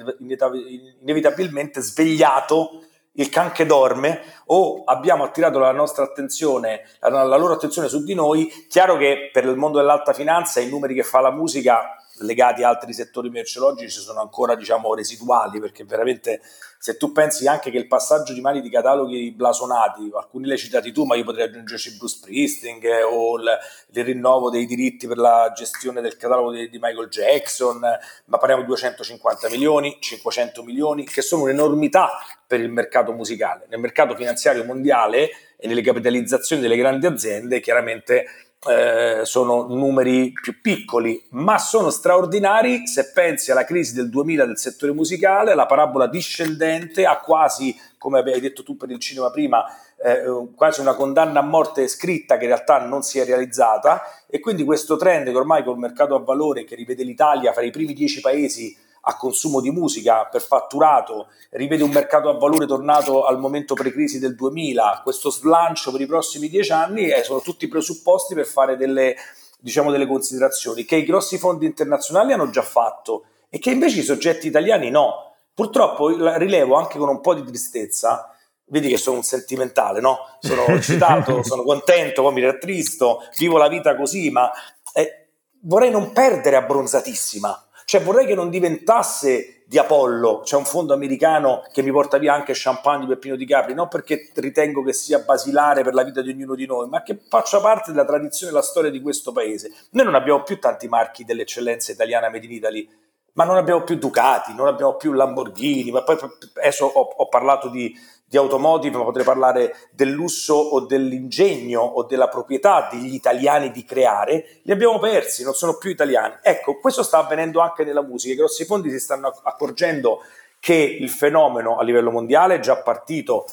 inevitabilmente 1.00 1.82
svegliato 1.82 2.82
il 3.14 3.30
can 3.30 3.52
che 3.52 3.66
dorme 3.66 4.22
o 4.48 4.84
abbiamo 4.84 5.24
attirato 5.24 5.58
la 5.58 5.72
nostra 5.72 6.04
attenzione, 6.04 6.82
la 7.00 7.38
loro 7.38 7.54
attenzione 7.54 7.88
su 7.88 8.04
di 8.04 8.14
noi. 8.14 8.68
Chiaro 8.68 8.98
che 8.98 9.30
per 9.32 9.46
il 9.46 9.56
mondo 9.56 9.80
dell'alta 9.80 10.14
finanza 10.14 10.60
i 10.60 10.70
numeri 10.70 10.94
che 10.94 11.04
fa 11.04 11.20
la 11.20 11.32
musica 11.32 11.96
legati 12.20 12.64
a 12.64 12.70
altri 12.70 12.94
settori 12.94 13.30
merceologici 13.30 14.00
sono 14.00 14.22
ancora 14.22 14.56
diciamo 14.56 14.94
residuali 14.94 15.60
perché 15.60 15.84
veramente 15.84 16.42
se 16.80 16.98
tu 16.98 17.12
pensi 17.12 17.48
anche 17.48 17.72
che 17.72 17.78
il 17.78 17.88
passaggio 17.88 18.34
di 18.34 18.42
mani 18.42 18.62
di 18.62 18.70
cataloghi 18.70 19.32
blasonati 19.32 20.10
alcuni 20.14 20.48
li 20.48 20.58
citati 20.58 20.92
tu 20.92 21.06
ma 21.06 21.16
io 21.16 21.24
potrei 21.24 21.46
aggiungerci 21.48 21.98
Bruce 21.98 22.18
Springsteen 22.18 22.80
eh, 22.84 23.04
o 23.04 23.38
il, 23.38 23.58
il, 23.94 24.04
rinnovo 24.04 24.50
dei 24.50 24.66
diritti 24.66 25.08
per 25.08 25.18
la 25.18 25.52
gestione 25.56 26.02
del 26.02 26.18
catalogo 26.18 26.52
di, 26.52 26.70
di, 26.70 26.80
Michael 26.80 27.10
Jackson 27.10 27.80
ma 27.80 28.38
parliamo 28.38 28.62
di 28.62 28.68
250 28.68 29.50
milioni 29.50 29.98
500 30.00 30.64
milioni 30.64 31.06
che 31.06 31.22
sono 31.22 31.44
un'enormità 31.44 32.10
per 32.48 32.62
il 32.62 32.70
mercato 32.70 33.12
musicale. 33.12 33.66
Nel 33.70 33.80
mercato 33.80 34.16
finanziario 34.16 34.64
mondiale 34.64 35.30
e 35.58 35.68
nelle 35.68 35.82
capitalizzazioni 35.82 36.62
delle 36.62 36.78
grandi 36.78 37.08
aziende 37.08 37.60
chiaramente 37.60 38.26
eh, 38.70 39.22
sono 39.24 39.68
numeri 39.68 40.32
più 40.32 40.62
piccoli, 40.62 41.24
ma 41.32 41.58
sono 41.58 41.90
straordinari 41.90 42.88
se 42.88 43.12
pensi 43.12 43.52
alla 43.52 43.64
crisi 43.64 43.94
del 43.94 44.10
2000 44.10 44.46
del 44.46 44.58
settore 44.58 44.94
musicale, 44.94 45.56
la 45.56 45.66
parabola 45.66 46.08
discendente 46.08 47.06
ha 47.06 47.20
quasi, 47.20 47.76
come 47.98 48.20
avevi 48.20 48.40
detto 48.40 48.64
tu 48.64 48.76
per 48.76 48.90
il 48.90 49.00
cinema 49.00 49.30
prima, 49.30 49.64
eh, 50.04 50.50
quasi 50.56 50.82
una 50.82 50.96
condanna 50.96 51.40
a 51.40 51.44
morte 51.44 51.88
scritta 51.88 52.38
che 52.38 52.44
in 52.44 52.50
realtà 52.50 52.80
non 52.80 53.04
si 53.04 53.20
è 53.20 53.26
realizzata 53.26 54.04
e 54.28 54.40
quindi 54.40 54.64
questo 54.64 54.96
trend 54.98 55.30
che 55.30 55.36
ormai 55.38 55.64
col 55.64 55.78
mercato 55.78 56.16
a 56.16 56.20
valore 56.20 56.66
che 56.66 56.76
rivede 56.76 57.04
l'Italia 57.04 57.54
fra 57.54 57.64
i 57.64 57.72
primi 57.72 57.94
dieci 57.94 58.22
paesi 58.22 58.76
a 59.10 59.16
consumo 59.16 59.62
di 59.62 59.72
musica 59.72 60.26
per 60.26 60.42
fatturato, 60.42 61.28
rivede 61.52 61.82
un 61.82 61.92
mercato 61.92 62.28
a 62.28 62.38
valore 62.38 62.66
tornato 62.66 63.24
al 63.24 63.40
momento 63.40 63.74
pre-crisi 63.74 64.20
del 64.20 64.36
2000, 64.36 65.00
questo 65.02 65.32
slancio 65.32 65.92
per 65.92 66.02
i 66.02 66.06
prossimi 66.06 66.50
dieci 66.50 66.74
anni 66.74 67.08
eh, 67.10 67.24
sono 67.24 67.40
tutti 67.40 67.70
presupposti 67.70 68.36
per 68.36 68.46
fare 68.46 68.76
delle, 68.76 69.16
diciamo, 69.60 69.92
delle 69.92 70.06
considerazioni 70.06 70.84
che 70.84 70.98
i 70.98 71.06
grossi 71.06 71.38
fondi 71.38 71.66
internazionali 71.66 72.34
hanno 72.34 72.50
già 72.50 72.62
fatto 72.62 73.24
e 73.50 73.60
che 73.60 73.72
invece 73.72 74.00
i 74.00 74.04
soggetti 74.04 74.48
italiani 74.48 74.90
no. 74.90 75.24
Purtroppo 75.54 76.10
rilevo 76.38 76.76
anche 76.76 76.98
con 77.00 77.08
un 77.08 77.22
po' 77.22 77.34
di 77.34 77.44
tristezza, 77.44 78.30
vedi 78.66 78.90
che 78.90 78.98
sono 78.98 79.18
un 79.18 79.24
sentimentale, 79.24 80.02
no? 80.02 80.18
Sono 80.40 80.66
eccitato, 80.76 81.42
sono 81.44 81.64
contento, 81.64 82.22
poi 82.24 82.34
mi 82.34 82.42
rattristo, 82.42 83.24
vivo 83.38 83.58
la 83.58 83.70
vita 83.70 83.96
così, 83.96 84.30
ma 84.30 84.52
eh, 84.94 85.30
vorrei 85.62 85.92
non 85.92 86.12
perdere 86.12 86.58
abbronzatissima 86.58 87.67
cioè 87.90 88.02
vorrei 88.02 88.26
che 88.26 88.36
non 88.36 88.50
diventasse 88.50 89.62
di 89.66 89.78
Apollo, 89.78 90.42
c'è 90.44 90.58
un 90.58 90.66
fondo 90.66 90.94
americano 90.94 91.64
che 91.72 91.82
mi 91.82 91.90
porta 91.90 92.18
via 92.18 92.34
anche 92.34 92.52
champagne 92.54 93.06
di 93.06 93.14
Peppino 93.14 93.38
Di 93.38 93.46
Capri, 93.46 93.74
non 93.74 93.88
perché 93.88 94.30
ritengo 94.36 94.84
che 94.84 94.92
sia 94.92 95.20
basilare 95.20 95.84
per 95.84 95.94
la 95.94 96.04
vita 96.04 96.22
di 96.22 96.32
ognuno 96.32 96.54
di 96.54 96.66
noi, 96.66 96.90
ma 96.90 97.02
che 97.02 97.18
faccia 97.30 97.62
parte 97.62 97.92
della 97.92 98.04
tradizione 98.04 98.52
e 98.52 98.54
della 98.54 98.66
storia 98.66 98.92
di 98.92 99.00
questo 99.00 99.32
paese. 99.32 99.72
Noi 99.92 100.04
non 100.04 100.16
abbiamo 100.16 100.44
più 100.44 100.60
tanti 100.60 100.90
marchi 100.90 101.24
dell'eccellenza 101.24 101.94
italiana 101.94 102.30
Made 102.30 102.46
in 102.46 102.52
Italy, 102.52 102.90
ma 103.32 103.46
non 103.46 103.56
abbiamo 103.56 103.84
più 103.84 103.96
Ducati, 103.96 104.54
non 104.54 104.68
abbiamo 104.68 104.96
più 104.96 105.14
Lamborghini, 105.14 105.90
ma 105.90 106.04
poi 106.04 106.18
adesso 106.56 106.88
ho, 106.88 107.02
ho 107.16 107.30
parlato 107.30 107.70
di 107.70 107.98
di 108.30 108.36
automotive, 108.36 108.98
ma 108.98 109.06
potrei 109.06 109.24
parlare 109.24 109.76
del 109.92 110.10
lusso 110.10 110.54
o 110.54 110.82
dell'ingegno 110.82 111.80
o 111.80 112.04
della 112.04 112.28
proprietà 112.28 112.90
degli 112.92 113.14
italiani 113.14 113.72
di 113.72 113.86
creare, 113.86 114.60
li 114.64 114.72
abbiamo 114.74 115.00
persi, 115.00 115.44
non 115.44 115.54
sono 115.54 115.78
più 115.78 115.90
italiani. 115.90 116.36
Ecco, 116.42 116.78
questo 116.80 117.04
sta 117.04 117.20
avvenendo 117.20 117.62
anche 117.62 117.86
nella 117.86 118.04
musica, 118.04 118.34
i 118.34 118.38
grossi 118.38 118.66
fondi 118.66 118.90
si 118.90 119.00
stanno 119.00 119.34
accorgendo 119.44 120.20
che 120.60 120.74
il 120.74 121.10
fenomeno 121.10 121.78
a 121.78 121.84
livello 121.84 122.12
mondiale 122.12 122.56
è 122.56 122.60
già 122.60 122.76
partito, 122.82 123.46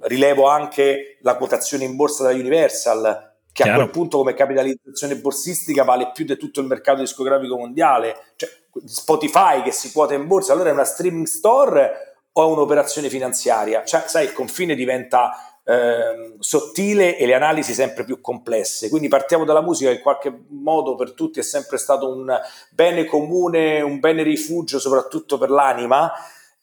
rilevo 0.00 0.46
anche 0.46 1.18
la 1.20 1.36
quotazione 1.36 1.84
in 1.84 1.94
borsa 1.94 2.22
da 2.22 2.30
Universal, 2.30 3.34
che 3.52 3.64
Chiaro. 3.64 3.72
a 3.72 3.82
quel 3.82 3.90
punto 3.90 4.18
come 4.18 4.32
capitalizzazione 4.32 5.16
borsistica 5.16 5.84
vale 5.84 6.12
più 6.14 6.24
di 6.24 6.36
tutto 6.38 6.60
il 6.60 6.66
mercato 6.66 7.00
discografico 7.00 7.58
mondiale, 7.58 8.16
cioè 8.36 8.48
Spotify 8.86 9.62
che 9.62 9.72
si 9.72 9.92
quota 9.92 10.14
in 10.14 10.26
borsa, 10.26 10.54
allora 10.54 10.70
è 10.70 10.72
una 10.72 10.84
streaming 10.84 11.26
store 11.26 12.17
o 12.32 12.42
è 12.42 12.52
un'operazione 12.52 13.08
finanziaria? 13.08 13.84
Cioè, 13.84 14.04
sai, 14.06 14.24
il 14.24 14.32
confine 14.32 14.74
diventa 14.74 15.60
eh, 15.68 16.36
sottile 16.38 17.18
e 17.18 17.26
le 17.26 17.34
analisi 17.34 17.74
sempre 17.74 18.04
più 18.04 18.22
complesse. 18.22 18.88
Quindi 18.88 19.08
partiamo 19.08 19.44
dalla 19.44 19.60
musica 19.60 19.90
che 19.90 19.96
in 19.96 20.02
qualche 20.02 20.44
modo 20.48 20.94
per 20.94 21.12
tutti 21.12 21.40
è 21.40 21.42
sempre 21.42 21.76
stato 21.76 22.10
un 22.10 22.34
bene 22.70 23.04
comune, 23.04 23.82
un 23.82 24.00
bene 24.00 24.22
rifugio, 24.22 24.78
soprattutto 24.78 25.36
per 25.36 25.50
l'anima. 25.50 26.10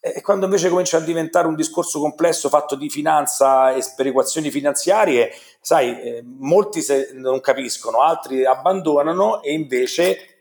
E 0.00 0.20
quando 0.22 0.46
invece 0.46 0.68
comincia 0.68 0.98
a 0.98 1.00
diventare 1.00 1.46
un 1.46 1.54
discorso 1.54 2.00
complesso 2.00 2.48
fatto 2.48 2.74
di 2.74 2.90
finanza 2.90 3.72
e 3.72 3.80
sperequazioni 3.80 4.50
finanziarie, 4.50 5.32
sai, 5.60 6.00
eh, 6.00 6.24
molti 6.24 6.84
non 7.14 7.40
capiscono, 7.40 8.02
altri 8.02 8.44
abbandonano 8.44 9.42
e 9.42 9.52
invece 9.52 10.35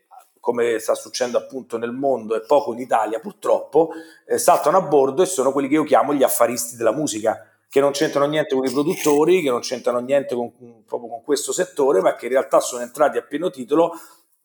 come 0.46 0.78
sta 0.78 0.94
succedendo 0.94 1.40
appunto 1.40 1.80
nel 1.80 1.92
mondo 1.92 2.36
e 2.36 2.42
poco 2.42 2.72
in 2.72 2.78
Italia 2.78 3.18
purtroppo, 3.18 3.90
eh, 4.28 4.38
saltano 4.38 4.78
a 4.78 4.82
bordo 4.82 5.24
e 5.24 5.26
sono 5.26 5.52
quelli 5.52 5.68
che 5.68 5.74
io 5.74 5.84
chiamo 5.84 6.14
gli 6.14 6.22
affaristi 6.22 6.76
della 6.76 6.92
musica 6.92 7.50
che 7.68 7.80
non 7.80 7.90
c'entrano 7.90 8.28
niente 8.28 8.54
con 8.54 8.64
i 8.64 8.70
produttori, 8.70 9.42
che 9.42 9.50
non 9.50 9.62
c'entrano 9.62 9.98
niente 10.02 10.36
con, 10.36 10.52
proprio 10.86 11.10
con 11.10 11.24
questo 11.24 11.52
settore, 11.52 12.00
ma 12.00 12.14
che 12.14 12.28
in 12.28 12.34
realtà 12.34 12.60
sono 12.60 12.84
entrati 12.84 13.18
a 13.18 13.24
pieno 13.24 13.50
titolo. 13.50 13.94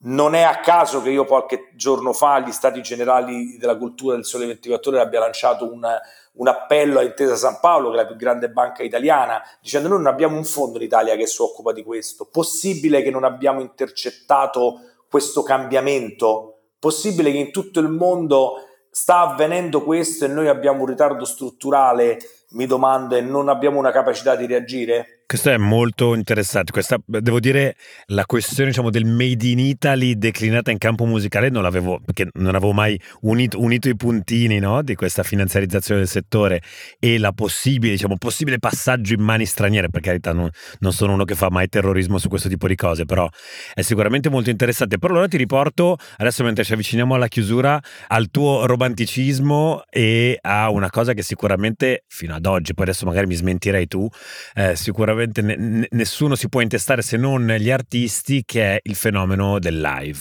Non 0.04 0.34
è 0.34 0.40
a 0.40 0.60
caso 0.60 1.02
che 1.02 1.10
io 1.10 1.26
qualche 1.26 1.68
giorno 1.74 2.14
fa 2.14 2.32
agli 2.32 2.50
Stati 2.50 2.80
Generali 2.80 3.58
della 3.58 3.76
Cultura 3.76 4.14
del 4.14 4.24
Sole 4.24 4.46
24 4.46 4.90
Ore 4.90 5.00
abbia 5.00 5.20
lanciato 5.20 5.70
un, 5.70 5.86
un 6.32 6.48
appello 6.48 6.98
a 6.98 7.02
Intesa 7.02 7.36
San 7.36 7.58
Paolo, 7.60 7.90
che 7.90 7.98
è 7.98 8.00
la 8.00 8.06
più 8.06 8.16
grande 8.16 8.48
banca 8.48 8.82
italiana, 8.82 9.42
dicendo 9.60 9.88
noi 9.88 9.98
non 9.98 10.06
abbiamo 10.06 10.38
un 10.38 10.44
fondo 10.44 10.78
in 10.78 10.84
Italia 10.84 11.14
che 11.14 11.26
si 11.26 11.42
occupa 11.42 11.72
di 11.72 11.84
questo. 11.84 12.24
Possibile 12.24 13.02
che 13.02 13.10
non 13.10 13.24
abbiamo 13.24 13.60
intercettato 13.60 14.80
questo 15.10 15.42
cambiamento? 15.42 16.60
Possibile 16.78 17.32
che 17.32 17.38
in 17.38 17.50
tutto 17.50 17.80
il 17.80 17.88
mondo 17.88 18.54
sta 18.90 19.20
avvenendo 19.20 19.82
questo 19.82 20.24
e 20.24 20.28
noi 20.28 20.46
abbiamo 20.46 20.80
un 20.80 20.86
ritardo 20.86 21.24
strutturale 21.24 22.18
mi 22.50 22.66
domando 22.66 23.16
e 23.16 23.20
non 23.20 23.48
abbiamo 23.48 23.78
una 23.78 23.90
capacità 23.90 24.36
di 24.36 24.46
reagire? 24.46 25.19
Questo 25.30 25.50
è 25.50 25.58
molto 25.58 26.16
interessante. 26.16 26.72
Questa, 26.72 27.00
devo 27.06 27.38
dire, 27.38 27.76
la 28.06 28.26
questione 28.26 28.70
diciamo, 28.70 28.90
del 28.90 29.04
made 29.04 29.46
in 29.46 29.60
Italy 29.60 30.18
declinata 30.18 30.72
in 30.72 30.78
campo 30.78 31.04
musicale 31.04 31.50
non 31.50 31.62
l'avevo, 31.62 32.00
perché 32.04 32.30
non 32.32 32.56
avevo 32.56 32.72
mai 32.72 33.00
unito, 33.20 33.60
unito 33.60 33.88
i 33.88 33.94
puntini 33.94 34.58
no? 34.58 34.82
di 34.82 34.96
questa 34.96 35.22
finanziarizzazione 35.22 36.00
del 36.00 36.08
settore 36.08 36.60
e 36.98 37.16
la 37.18 37.30
possibile, 37.30 37.92
diciamo, 37.92 38.16
possibile 38.16 38.58
passaggio 38.58 39.14
in 39.14 39.20
mani 39.20 39.46
straniere. 39.46 39.88
Per 39.88 40.00
carità, 40.00 40.32
non, 40.32 40.50
non, 40.80 40.92
sono 40.92 41.12
uno 41.12 41.22
che 41.22 41.36
fa 41.36 41.48
mai 41.48 41.68
terrorismo 41.68 42.18
su 42.18 42.28
questo 42.28 42.48
tipo 42.48 42.66
di 42.66 42.74
cose, 42.74 43.04
però 43.04 43.28
è 43.72 43.82
sicuramente 43.82 44.30
molto 44.30 44.50
interessante. 44.50 44.98
Per 44.98 45.10
allora 45.10 45.28
ti 45.28 45.36
riporto, 45.36 45.96
adesso 46.16 46.42
mentre 46.42 46.64
ci 46.64 46.72
avviciniamo 46.72 47.14
alla 47.14 47.28
chiusura, 47.28 47.80
al 48.08 48.32
tuo 48.32 48.66
romanticismo 48.66 49.84
e 49.90 50.38
a 50.42 50.70
una 50.70 50.90
cosa 50.90 51.12
che 51.12 51.22
sicuramente 51.22 52.02
fino 52.08 52.34
ad 52.34 52.46
oggi, 52.46 52.74
poi 52.74 52.86
adesso 52.86 53.06
magari 53.06 53.28
mi 53.28 53.36
smentirei 53.36 53.86
tu, 53.86 54.08
eh, 54.54 54.74
sicuramente 54.74 55.18
veramente 55.20 55.42
ne, 55.42 55.86
nessuno 55.90 56.34
si 56.34 56.48
può 56.48 56.60
intestare 56.60 57.02
se 57.02 57.16
non 57.16 57.46
gli 57.46 57.70
artisti, 57.70 58.42
che 58.44 58.76
è 58.76 58.80
il 58.84 58.94
fenomeno 58.94 59.58
del 59.58 59.80
live. 59.80 60.18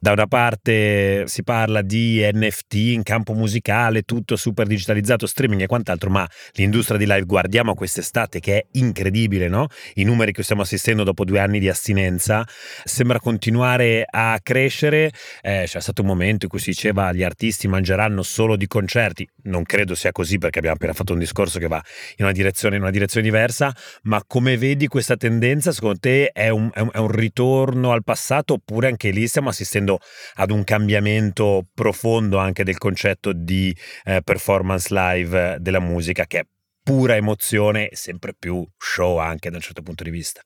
Da 0.00 0.12
una 0.12 0.26
parte 0.26 1.24
si 1.26 1.42
parla 1.42 1.82
di 1.82 2.28
NFT 2.32 2.74
in 2.74 3.02
campo 3.02 3.32
musicale, 3.32 4.02
tutto 4.02 4.36
super 4.36 4.66
digitalizzato, 4.66 5.26
streaming 5.26 5.62
e 5.62 5.66
quant'altro, 5.66 6.10
ma 6.10 6.28
l'industria 6.52 6.98
di 6.98 7.06
live, 7.06 7.24
guardiamo 7.24 7.74
quest'estate 7.74 8.40
che 8.40 8.58
è 8.58 8.66
incredibile, 8.72 9.48
no? 9.48 9.66
I 9.94 10.04
numeri 10.04 10.32
che 10.32 10.42
stiamo 10.42 10.62
assistendo 10.62 11.02
dopo 11.02 11.24
due 11.24 11.40
anni 11.40 11.58
di 11.58 11.68
astinenza 11.68 12.46
sembra 12.84 13.18
continuare 13.18 14.06
a 14.08 14.38
crescere. 14.42 15.12
Eh, 15.40 15.64
c'è 15.66 15.80
stato 15.80 16.02
un 16.02 16.08
momento 16.08 16.44
in 16.44 16.50
cui 16.50 16.60
si 16.60 16.70
diceva 16.70 17.12
gli 17.12 17.22
artisti 17.22 17.68
mangeranno 17.68 18.22
solo 18.22 18.56
di 18.56 18.66
concerti. 18.66 19.28
Non 19.44 19.64
credo 19.64 19.94
sia 19.94 20.12
così 20.12 20.38
perché 20.38 20.58
abbiamo 20.58 20.76
appena 20.76 20.92
fatto 20.92 21.12
un 21.12 21.18
discorso 21.18 21.58
che 21.58 21.68
va 21.68 21.82
in 22.16 22.24
una 22.24 22.32
direzione, 22.32 22.76
in 22.76 22.82
una 22.82 22.90
direzione 22.90 23.24
diversa, 23.26 23.74
ma 24.02 24.22
come 24.36 24.58
vedi 24.58 24.86
questa 24.86 25.16
tendenza? 25.16 25.72
Secondo 25.72 25.96
te 25.98 26.28
è 26.30 26.50
un, 26.50 26.68
è, 26.74 26.80
un, 26.80 26.90
è 26.92 26.98
un, 26.98 27.10
ritorno 27.10 27.92
al 27.92 28.04
passato 28.04 28.52
oppure 28.52 28.86
anche 28.86 29.08
lì 29.08 29.26
stiamo 29.26 29.48
assistendo 29.48 29.98
ad 30.34 30.50
un 30.50 30.62
cambiamento 30.62 31.64
profondo 31.72 32.36
anche 32.36 32.62
del 32.62 32.76
concetto 32.76 33.32
di 33.32 33.74
eh, 34.04 34.20
performance 34.22 34.92
live 34.92 35.56
della 35.58 35.80
musica 35.80 36.26
che 36.26 36.40
è 36.40 36.46
pura 36.82 37.16
emozione 37.16 37.88
e 37.88 37.96
sempre 37.96 38.34
più 38.38 38.62
show 38.76 39.16
anche 39.16 39.48
da 39.48 39.56
un 39.56 39.62
certo 39.62 39.80
punto 39.80 40.04
di 40.04 40.10
vista? 40.10 40.42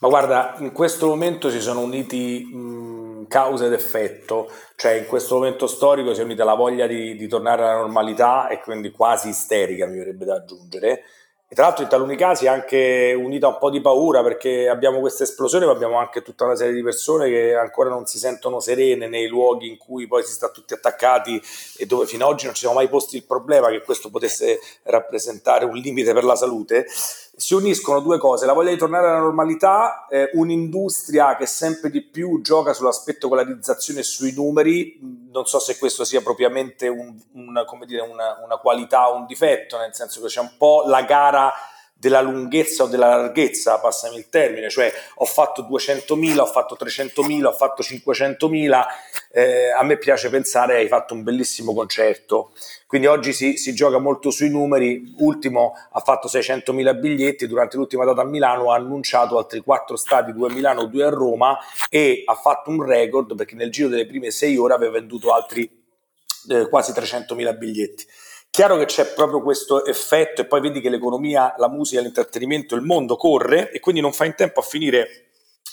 Ma 0.00 0.08
guarda, 0.08 0.56
in 0.58 0.72
questo 0.72 1.06
momento 1.06 1.48
si 1.48 1.60
sono 1.62 1.80
uniti 1.80 2.44
mh, 2.44 3.28
causa 3.28 3.64
ed 3.64 3.72
effetto, 3.72 4.50
cioè 4.76 4.92
in 4.92 5.06
questo 5.06 5.36
momento 5.36 5.66
storico 5.66 6.12
si 6.12 6.20
è 6.20 6.24
unita 6.24 6.44
la 6.44 6.54
voglia 6.54 6.86
di, 6.86 7.16
di 7.16 7.28
tornare 7.28 7.62
alla 7.62 7.78
normalità 7.78 8.48
e 8.48 8.60
quindi 8.60 8.90
quasi 8.90 9.30
isterica 9.30 9.86
mi 9.86 9.96
verrebbe 9.96 10.26
da 10.26 10.34
aggiungere, 10.34 11.04
e 11.52 11.56
tra 11.56 11.64
l'altro 11.64 11.82
in 11.82 11.90
taluni 11.90 12.14
casi 12.14 12.46
anche 12.46 13.12
unita 13.12 13.48
a 13.48 13.50
un 13.50 13.58
po' 13.58 13.70
di 13.70 13.80
paura 13.80 14.22
perché 14.22 14.68
abbiamo 14.68 15.00
questa 15.00 15.24
esplosione 15.24 15.66
ma 15.66 15.72
abbiamo 15.72 15.98
anche 15.98 16.22
tutta 16.22 16.44
una 16.44 16.54
serie 16.54 16.72
di 16.72 16.82
persone 16.82 17.28
che 17.28 17.56
ancora 17.56 17.90
non 17.90 18.06
si 18.06 18.18
sentono 18.18 18.60
serene 18.60 19.08
nei 19.08 19.26
luoghi 19.26 19.68
in 19.68 19.76
cui 19.76 20.06
poi 20.06 20.22
si 20.22 20.30
sta 20.30 20.50
tutti 20.50 20.74
attaccati 20.74 21.42
e 21.76 21.86
dove 21.86 22.06
fino 22.06 22.24
ad 22.24 22.30
oggi 22.30 22.44
non 22.44 22.54
ci 22.54 22.60
siamo 22.60 22.76
mai 22.76 22.88
posti 22.88 23.16
il 23.16 23.24
problema 23.24 23.68
che 23.68 23.82
questo 23.82 24.10
potesse 24.10 24.60
rappresentare 24.84 25.64
un 25.64 25.74
limite 25.74 26.12
per 26.12 26.22
la 26.22 26.36
salute 26.36 26.86
si 27.40 27.54
uniscono 27.54 28.00
due 28.00 28.18
cose, 28.18 28.44
la 28.44 28.52
voglia 28.52 28.70
di 28.70 28.76
tornare 28.76 29.08
alla 29.08 29.18
normalità, 29.18 30.06
eh, 30.10 30.30
un'industria 30.34 31.36
che 31.36 31.46
sempre 31.46 31.88
di 31.88 32.02
più 32.02 32.42
gioca 32.42 32.74
sull'aspetto 32.74 33.28
polarizzazione 33.28 34.00
e 34.00 34.02
sui 34.02 34.32
numeri, 34.34 34.98
non 35.32 35.46
so 35.46 35.58
se 35.58 35.78
questo 35.78 36.04
sia 36.04 36.20
propriamente 36.20 36.88
un, 36.88 37.18
un, 37.32 37.64
dire, 37.86 38.02
una, 38.02 38.38
una 38.44 38.58
qualità 38.58 39.10
o 39.10 39.16
un 39.16 39.24
difetto, 39.24 39.78
nel 39.78 39.94
senso 39.94 40.20
che 40.20 40.26
c'è 40.26 40.40
un 40.40 40.52
po' 40.58 40.84
la 40.86 41.02
gara 41.02 41.50
della 42.00 42.22
lunghezza 42.22 42.84
o 42.84 42.86
della 42.86 43.14
larghezza, 43.14 43.78
passami 43.78 44.16
il 44.16 44.30
termine, 44.30 44.70
cioè 44.70 44.90
ho 45.16 45.26
fatto 45.26 45.68
200.000, 45.70 46.38
ho 46.38 46.46
fatto 46.46 46.74
300.000, 46.80 47.44
ho 47.44 47.52
fatto 47.52 47.82
500.000, 47.82 48.84
eh, 49.32 49.70
a 49.70 49.82
me 49.82 49.98
piace 49.98 50.30
pensare 50.30 50.76
hai 50.76 50.88
fatto 50.88 51.12
un 51.12 51.22
bellissimo 51.22 51.74
concerto, 51.74 52.52
quindi 52.86 53.06
oggi 53.06 53.34
si, 53.34 53.58
si 53.58 53.74
gioca 53.74 53.98
molto 53.98 54.30
sui 54.30 54.48
numeri, 54.48 55.14
ultimo 55.18 55.74
ha 55.92 56.00
fatto 56.00 56.26
600.000 56.26 56.98
biglietti, 56.98 57.46
durante 57.46 57.76
l'ultima 57.76 58.06
data 58.06 58.22
a 58.22 58.24
Milano 58.24 58.72
ha 58.72 58.76
annunciato 58.76 59.36
altri 59.36 59.60
4 59.60 59.94
stati, 59.96 60.32
2 60.32 60.48
a 60.48 60.52
Milano, 60.54 60.86
2 60.86 61.04
a 61.04 61.10
Roma 61.10 61.58
e 61.90 62.22
ha 62.24 62.34
fatto 62.34 62.70
un 62.70 62.82
record 62.82 63.34
perché 63.34 63.54
nel 63.56 63.70
giro 63.70 63.88
delle 63.88 64.06
prime 64.06 64.30
6 64.30 64.56
ore 64.56 64.72
aveva 64.72 64.92
venduto 64.92 65.34
altri 65.34 65.70
eh, 66.48 66.66
quasi 66.70 66.92
300.000 66.92 67.58
biglietti. 67.58 68.06
Chiaro 68.50 68.76
che 68.76 68.86
c'è 68.86 69.06
proprio 69.14 69.40
questo 69.42 69.84
effetto 69.84 70.40
e 70.40 70.44
poi 70.44 70.60
vedi 70.60 70.80
che 70.80 70.90
l'economia, 70.90 71.54
la 71.56 71.68
musica, 71.68 72.00
l'intrattenimento, 72.00 72.74
il 72.74 72.82
mondo 72.82 73.16
corre 73.16 73.70
e 73.70 73.78
quindi 73.78 74.00
non 74.00 74.12
fa 74.12 74.24
in 74.24 74.34
tempo 74.34 74.58
a 74.58 74.64
finire 74.64 75.26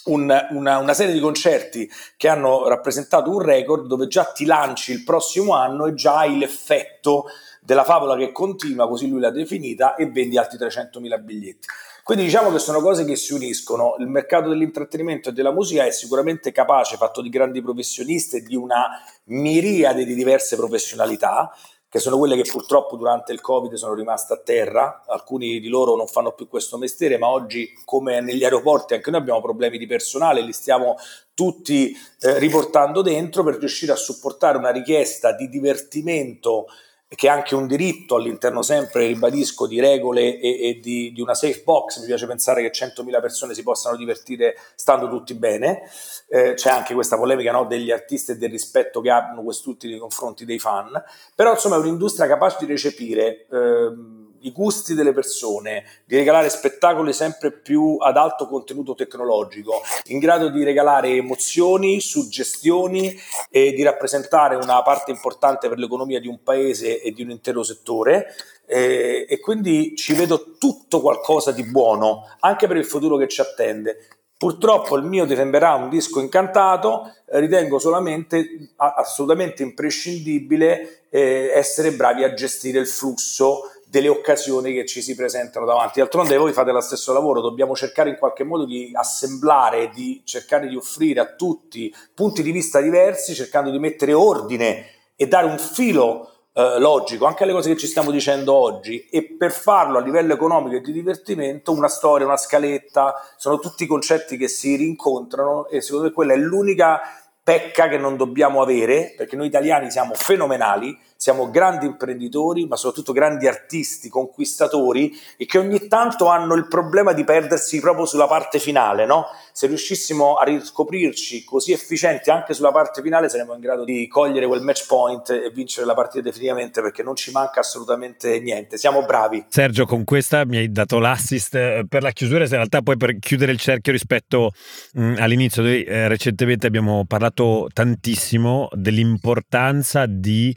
un, 0.06 0.48
una, 0.52 0.78
una, 0.78 0.94
serie 0.94 1.12
di 1.12 1.20
concerti 1.20 1.90
che 2.16 2.28
hanno 2.28 2.68
rappresentato 2.68 3.32
un 3.32 3.42
record 3.42 3.88
dove 3.88 4.08
già 4.08 4.26
ti 4.26 4.46
lanci 4.46 4.92
il 4.92 5.04
prossimo 5.04 5.54
anno 5.54 5.88
e 5.88 5.96
già 5.96 6.20
hai 6.20 6.38
l'effetto 6.38 7.26
della 7.62 7.84
favola 7.84 8.16
che 8.16 8.32
continua, 8.32 8.88
così 8.88 9.10
lui 9.10 9.20
l'ha 9.20 9.32
definita, 9.32 9.96
e 9.96 10.10
vendi 10.10 10.38
altri 10.38 10.58
300.000 10.58 11.22
biglietti. 11.22 11.68
Quindi 12.04 12.24
diciamo 12.24 12.54
che 12.54 12.60
sono 12.60 12.80
cose 12.80 13.04
che 13.04 13.18
si 13.18 13.34
uniscono. 13.34 13.96
Il 14.00 14.08
mercato 14.08 14.48
dell'intrattenimento 14.48 15.28
e 15.28 15.34
della 15.34 15.52
musica 15.52 15.84
è 15.84 15.92
sicuramente 15.92 16.54
capace, 16.54 16.96
fatto 16.96 17.22
di 17.22 17.28
grandi 17.28 17.62
professionisti 17.62 18.38
e 18.38 18.42
di 18.44 18.56
una 18.56 18.88
miriade 19.26 20.06
di 20.06 20.16
diverse 20.16 20.56
professionalità, 20.56 21.54
che 21.90 22.00
sono 22.00 22.18
quelle 22.18 22.36
che 22.36 22.50
purtroppo 22.50 22.98
durante 22.98 23.32
il 23.32 23.40
Covid 23.40 23.74
sono 23.76 23.94
rimaste 23.94 24.34
a 24.34 24.42
terra, 24.44 25.04
alcuni 25.08 25.60
di 25.60 25.70
loro 25.70 25.96
non 25.96 26.08
fanno 26.08 26.34
più 26.34 26.48
questo 26.48 26.78
mestiere, 26.78 27.18
ma 27.18 27.30
oggi 27.30 27.72
come 27.86 28.20
negli 28.20 28.44
aeroporti 28.44 28.94
anche 28.94 29.10
noi 29.10 29.22
abbiamo 29.22 29.42
problemi 29.42 29.78
di 29.78 29.86
personale, 29.86 30.42
li 30.42 30.52
stiamo 30.52 30.98
tutti 31.34 31.96
eh, 32.20 32.40
riportando 32.40 33.02
dentro 33.02 33.44
per 33.44 33.58
riuscire 33.58 33.94
a 33.94 33.96
supportare 33.96 34.58
una 34.58 34.72
richiesta 34.72 35.32
di 35.32 35.48
divertimento 35.48 36.66
che 37.10 37.28
è 37.28 37.30
anche 37.30 37.56
un 37.56 37.68
diritto 37.68 38.16
all'interno 38.16 38.62
sempre, 38.62 39.08
ribadisco, 39.08 39.66
di 39.66 39.80
regole 39.80 40.40
e, 40.40 40.70
e 40.70 40.80
di, 40.82 41.14
di, 41.14 41.22
una 41.22 41.34
safe 41.34 41.62
box. 41.64 42.02
Mi 42.02 42.06
piace 42.06 42.28
pensare 42.28 42.62
che 42.62 42.72
100.000 42.72 43.22
persone 43.22 43.54
si 43.54 43.64
possano 43.64 43.96
divertire 43.96 44.58
stando 44.76 45.08
tutti 45.08 45.34
bene. 45.34 45.90
Eh, 46.28 46.54
c'è 46.56 46.70
anche 46.70 46.94
questa 46.94 47.18
polemica 47.18 47.52
no, 47.54 47.66
degli 47.66 47.92
artisti 47.92 48.32
e 48.32 48.38
del 48.38 48.50
rispetto 48.50 49.00
che 49.00 49.10
hanno 49.10 49.42
quest'ultimi 49.42 49.94
nei 49.94 50.02
confronti 50.02 50.44
dei 50.44 50.60
fan. 50.60 51.02
Però 51.34 51.52
insomma 51.52 51.78
è 51.78 51.80
un'industria 51.80 52.28
capace 52.28 52.58
di 52.60 52.66
recepire. 52.66 53.48
Eh, 53.50 54.17
i 54.42 54.52
gusti 54.52 54.94
delle 54.94 55.14
persone, 55.14 55.84
di 56.06 56.16
regalare 56.16 56.50
spettacoli 56.50 57.14
sempre 57.14 57.52
più 57.52 57.98
ad 58.00 58.18
alto 58.18 58.48
contenuto 58.48 58.96
tecnologico, 58.96 59.82
in 60.06 60.20
grado 60.20 60.50
di 60.50 60.64
regalare 60.64 61.10
emozioni, 61.10 62.00
suggestioni 62.00 63.16
e 63.50 63.74
di 63.74 63.84
rappresentare 63.84 64.56
una 64.56 64.82
parte 64.82 65.12
importante 65.12 65.70
per 65.70 65.78
l'economia 65.78 66.20
di 66.20 66.28
un 66.28 66.42
paese 66.44 67.02
e 67.02 67.12
di 67.12 67.24
un 67.24 67.32
intero 67.32 67.64
settore. 67.64 68.34
Eh, 68.70 69.26
e 69.30 69.40
quindi 69.40 69.96
ci 69.96 70.14
vedo 70.14 70.58
tutto 70.58 71.00
qualcosa 71.00 71.54
di 71.54 71.64
buono 71.64 72.28
anche 72.42 72.68
per 72.68 72.76
il 72.76 72.86
futuro 72.86 73.16
che 73.16 73.30
ci 73.30 73.40
attende. 73.40 74.08
Purtroppo 74.38 74.96
il 74.98 75.04
mio 75.04 75.26
ti 75.26 75.36
sembrerà 75.36 75.74
un 75.74 75.90
disco 75.90 76.20
incantato, 76.20 77.12
ritengo 77.26 77.80
solamente 77.80 78.74
assolutamente 78.76 79.64
imprescindibile 79.64 81.06
eh, 81.10 81.52
essere 81.56 81.92
bravi 81.94 82.24
a 82.24 82.36
gestire 82.36 82.78
il 82.78 82.86
flusso 82.86 83.72
delle 83.90 84.10
occasioni 84.10 84.74
che 84.74 84.86
ci 84.86 85.02
si 85.02 85.16
presentano 85.16 85.66
davanti. 85.66 86.00
D'altronde 86.00 86.38
voi 86.38 86.54
fate 86.54 86.72
lo 86.72 86.82
stesso 86.82 87.14
lavoro, 87.14 87.42
dobbiamo 87.42 87.76
cercare 87.76 88.10
in 88.10 88.18
qualche 88.18 88.44
modo 88.44 88.66
di 88.66 88.92
assemblare, 88.94 89.90
di 89.90 90.22
cercare 90.26 90.68
di 90.68 90.76
offrire 90.76 91.20
a 91.20 91.36
tutti 91.36 91.94
punti 92.14 92.44
di 92.44 92.52
vista 92.52 92.82
diversi, 92.82 93.34
cercando 93.34 93.70
di 93.70 93.80
mettere 93.80 94.14
ordine 94.14 94.86
e 95.16 95.28
dare 95.28 95.46
un 95.46 95.58
filo 95.58 96.32
eh, 96.54 96.80
logico 96.80 97.26
anche 97.26 97.44
alle 97.44 97.54
cose 97.54 97.70
che 97.72 97.78
ci 97.78 97.88
stiamo 97.88 98.12
dicendo 98.12 98.54
oggi 98.54 99.08
e 99.10 99.24
per 99.24 99.52
farlo 99.52 100.00
a 100.00 100.02
livello 100.02 100.34
economico 100.34 100.76
e 100.76 100.82
di 100.82 100.92
divertimento 100.92 101.72
una 101.72 101.88
storia, 101.88 102.26
una 102.26 102.36
scaletta, 102.36 103.14
sono 103.38 103.60
tutti 103.60 103.86
concetti 103.86 104.38
che 104.38 104.48
si 104.48 104.76
rincontrano 104.76 105.68
e 105.68 105.82
secondo 105.82 106.08
me 106.08 106.14
quella 106.14 106.34
è 106.34 106.38
l'unica 106.38 107.00
pecca 107.44 107.88
che 107.88 107.98
non 107.98 108.18
dobbiamo 108.18 108.62
avere, 108.62 109.14
perché 109.16 109.38
noi 109.38 109.48
italiani 109.48 109.90
siamo 109.90 110.14
fenomenali, 110.16 110.98
siamo 111.18 111.50
grandi 111.50 111.86
imprenditori, 111.86 112.66
ma 112.68 112.76
soprattutto 112.76 113.12
grandi 113.12 113.48
artisti, 113.48 114.10
conquistatori 114.10 115.12
e 115.36 115.46
che 115.46 115.58
ogni 115.58 115.88
tanto 115.88 116.28
hanno 116.28 116.54
il 116.54 116.68
problema 116.68 117.14
di 117.14 117.24
perdersi 117.24 117.80
proprio 117.80 118.06
sulla 118.06 118.28
parte 118.28 118.60
finale, 118.60 119.06
no? 119.06 119.26
Se 119.52 119.68
riuscissimo 119.68 120.36
a 120.36 120.44
riscoprirci 120.44 121.44
così 121.44 121.72
efficienti 121.72 122.30
anche 122.30 122.54
sulla 122.54 122.72
parte 122.72 123.02
finale, 123.02 123.30
saremmo 123.30 123.54
in 123.54 123.60
grado 123.60 123.84
di 123.84 124.08
cogliere 124.08 124.48
quel 124.48 124.62
match 124.62 124.86
point 124.88 125.30
e 125.30 125.52
vincere 125.54 125.86
la 125.86 125.94
partita 125.94 126.24
definitivamente 126.24 126.82
perché 126.82 127.04
non 127.04 127.16
ci 127.16 127.32
manca 127.32 127.60
assolutamente 127.62 128.40
niente. 128.40 128.78
Siamo 128.78 129.04
bravi. 129.04 129.46
Sergio, 129.50 129.86
con 129.86 130.04
questa 130.04 130.46
mi 130.46 130.58
hai 130.58 130.72
dato 130.72 131.00
l'assist 131.00 131.56
eh, 131.56 131.86
per 131.88 132.04
la 132.04 132.12
chiusura, 132.12 132.44
in 132.44 132.50
realtà 132.50 132.82
poi 132.82 132.98
per 132.98 133.18
chiudere 133.18 133.52
il 133.52 133.60
cerchio 133.60 133.92
rispetto 133.92 134.52
mh, 134.94 135.16
all'inizio, 135.18 135.64
noi 135.64 135.84
eh, 135.84 136.08
recentemente 136.08 136.68
abbiamo 136.68 137.06
parlato 137.06 137.68
tantissimo 137.74 138.68
dell'importanza 138.72 140.06
di, 140.06 140.56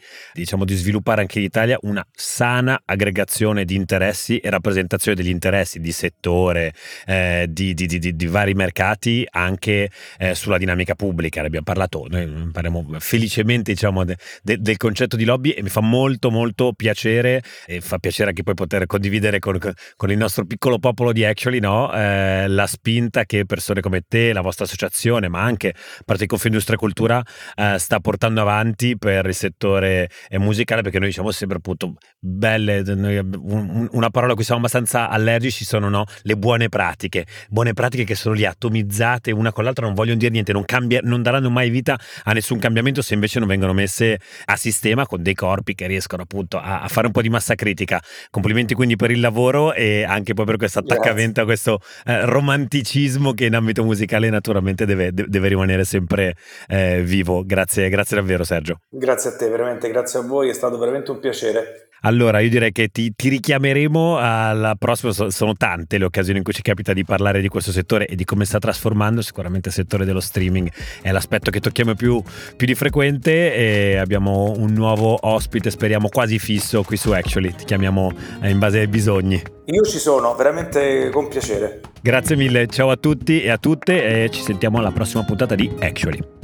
diciamo, 0.50 0.64
di 0.64 0.74
sviluppare 0.74 1.20
anche 1.20 1.38
in 1.38 1.44
Italia 1.44 1.78
una 1.82 2.04
sana 2.12 2.82
aggregazione 2.84 3.64
di 3.64 3.76
interessi 3.76 4.38
e 4.38 4.50
rappresentazione 4.50 5.16
degli 5.16 5.28
interessi 5.28 5.78
di 5.78 5.92
settore, 5.92 6.74
eh, 7.06 7.46
di, 7.48 7.72
di, 7.72 7.86
di, 7.86 8.16
di, 8.16 8.26
vari 8.26 8.54
mercati, 8.54 9.24
anche 9.30 9.90
eh, 10.18 10.34
sulla 10.34 10.58
dinamica 10.58 10.96
pubblica. 10.96 11.40
Ne 11.40 11.46
abbiamo 11.46 11.64
parlato, 11.64 12.06
noi 12.08 12.50
parliamo 12.50 12.84
felicemente 12.98 13.72
diciamo, 13.72 14.04
de, 14.04 14.16
de, 14.42 14.56
del 14.58 14.76
concetto 14.76 15.14
di 15.14 15.24
lobby 15.24 15.50
e 15.50 15.62
mi 15.62 15.68
fa 15.68 15.82
molto 15.82 16.32
molto 16.32 16.72
piacere 16.72 17.42
e 17.66 17.80
fa 17.80 17.98
piacere 17.98 18.30
anche 18.30 18.42
poi 18.42 18.54
poter 18.54 18.86
condividere 18.86 19.38
con, 19.38 19.56
con 19.96 20.10
il 20.10 20.16
nostro 20.16 20.44
piccolo 20.46 20.80
popolo 20.80 21.12
di 21.12 21.24
Actually 21.24 21.60
no? 21.60 21.92
eh, 21.94 22.48
la 22.48 22.66
spinta 22.66 23.24
che 23.24 23.44
persone 23.44 23.80
come 23.80 24.02
te, 24.08 24.32
la 24.32 24.40
vostra 24.40 24.64
associazione, 24.64 25.28
ma 25.28 25.42
anche 25.42 25.74
parte 26.04 26.22
di 26.22 26.28
Confindustria 26.28 26.76
Cultura 26.76 27.22
eh, 27.54 27.78
sta 27.78 28.00
portando 28.00 28.40
avanti 28.40 28.98
per 28.98 29.26
il 29.26 29.34
settore 29.34 30.10
musicale 30.40 30.82
perché 30.82 30.98
noi 30.98 31.08
diciamo 31.08 31.30
sempre 31.30 31.58
appunto 31.58 31.94
belle, 32.18 32.82
una 33.90 34.10
parola 34.10 34.32
a 34.32 34.34
cui 34.34 34.44
siamo 34.44 34.60
abbastanza 34.60 35.08
allergici 35.08 35.64
sono 35.64 35.88
no, 35.88 36.04
le 36.22 36.36
buone 36.36 36.68
pratiche, 36.68 37.26
buone 37.48 37.72
pratiche 37.72 38.04
che 38.04 38.14
sono 38.14 38.34
lì 38.34 38.44
atomizzate 38.44 39.30
una 39.30 39.52
con 39.52 39.64
l'altra, 39.64 39.86
non 39.86 39.94
vogliono 39.94 40.18
dire 40.18 40.30
niente, 40.30 40.52
non, 40.52 40.64
cambia, 40.64 41.00
non 41.02 41.22
daranno 41.22 41.50
mai 41.50 41.70
vita 41.70 41.98
a 42.24 42.32
nessun 42.32 42.58
cambiamento 42.58 43.02
se 43.02 43.14
invece 43.14 43.38
non 43.38 43.48
vengono 43.48 43.72
messe 43.72 44.18
a 44.46 44.56
sistema 44.56 45.06
con 45.06 45.22
dei 45.22 45.34
corpi 45.34 45.74
che 45.74 45.86
riescono 45.86 46.22
appunto 46.22 46.58
a, 46.58 46.82
a 46.82 46.88
fare 46.88 47.06
un 47.06 47.12
po' 47.12 47.22
di 47.22 47.28
massa 47.28 47.54
critica. 47.54 48.02
Complimenti 48.30 48.74
quindi 48.74 48.96
per 48.96 49.10
il 49.10 49.20
lavoro 49.20 49.72
e 49.72 50.04
anche 50.04 50.34
poi 50.34 50.44
per 50.44 50.56
questo 50.56 50.80
attaccamento 50.80 51.40
a 51.40 51.44
questo 51.44 51.80
eh, 52.04 52.24
romanticismo 52.24 53.32
che 53.32 53.46
in 53.46 53.54
ambito 53.54 53.84
musicale 53.84 54.30
naturalmente 54.30 54.86
deve, 54.86 55.10
deve 55.12 55.48
rimanere 55.48 55.84
sempre 55.84 56.34
eh, 56.68 57.02
vivo. 57.02 57.44
Grazie, 57.44 57.88
grazie 57.88 58.16
davvero 58.16 58.44
Sergio. 58.44 58.80
Grazie 58.88 59.30
a 59.30 59.36
te, 59.36 59.48
veramente 59.48 59.88
grazie 59.88 60.20
a 60.20 60.22
voi, 60.30 60.48
è 60.48 60.54
stato 60.54 60.78
veramente 60.78 61.10
un 61.10 61.18
piacere. 61.18 61.90
Allora, 62.02 62.40
io 62.40 62.48
direi 62.48 62.72
che 62.72 62.88
ti, 62.88 63.12
ti 63.14 63.28
richiameremo 63.28 64.16
alla 64.18 64.74
prossima. 64.74 65.12
sono 65.12 65.54
tante 65.54 65.98
le 65.98 66.06
occasioni 66.06 66.38
in 66.38 66.44
cui 66.44 66.54
ci 66.54 66.62
capita 66.62 66.94
di 66.94 67.04
parlare 67.04 67.42
di 67.42 67.48
questo 67.48 67.72
settore 67.72 68.06
e 68.06 68.14
di 68.14 68.24
come 68.24 68.46
sta 68.46 68.58
trasformando. 68.58 69.20
Sicuramente 69.20 69.68
il 69.68 69.74
settore 69.74 70.06
dello 70.06 70.20
streaming 70.20 70.70
è 71.02 71.12
l'aspetto 71.12 71.50
che 71.50 71.60
tocchiamo 71.60 71.94
più, 71.94 72.22
più 72.56 72.66
di 72.66 72.74
frequente. 72.74 73.54
E 73.54 73.96
abbiamo 73.96 74.54
un 74.56 74.72
nuovo 74.72 75.18
ospite, 75.20 75.70
speriamo 75.70 76.08
quasi 76.08 76.38
fisso 76.38 76.82
qui 76.82 76.96
su 76.96 77.10
Actually. 77.10 77.54
Ti 77.54 77.64
chiamiamo 77.64 78.12
eh, 78.40 78.48
in 78.48 78.58
base 78.58 78.78
ai 78.78 78.88
bisogni. 78.88 79.42
Io 79.66 79.82
ci 79.82 79.98
sono, 79.98 80.34
veramente 80.34 81.10
con 81.10 81.28
piacere. 81.28 81.80
Grazie 82.00 82.34
mille, 82.34 82.66
ciao 82.66 82.90
a 82.90 82.96
tutti 82.96 83.42
e 83.42 83.50
a 83.50 83.58
tutte 83.58 84.24
e 84.24 84.30
ci 84.30 84.40
sentiamo 84.40 84.78
alla 84.78 84.90
prossima 84.90 85.22
puntata 85.22 85.54
di 85.54 85.70
Actually. 85.80 86.39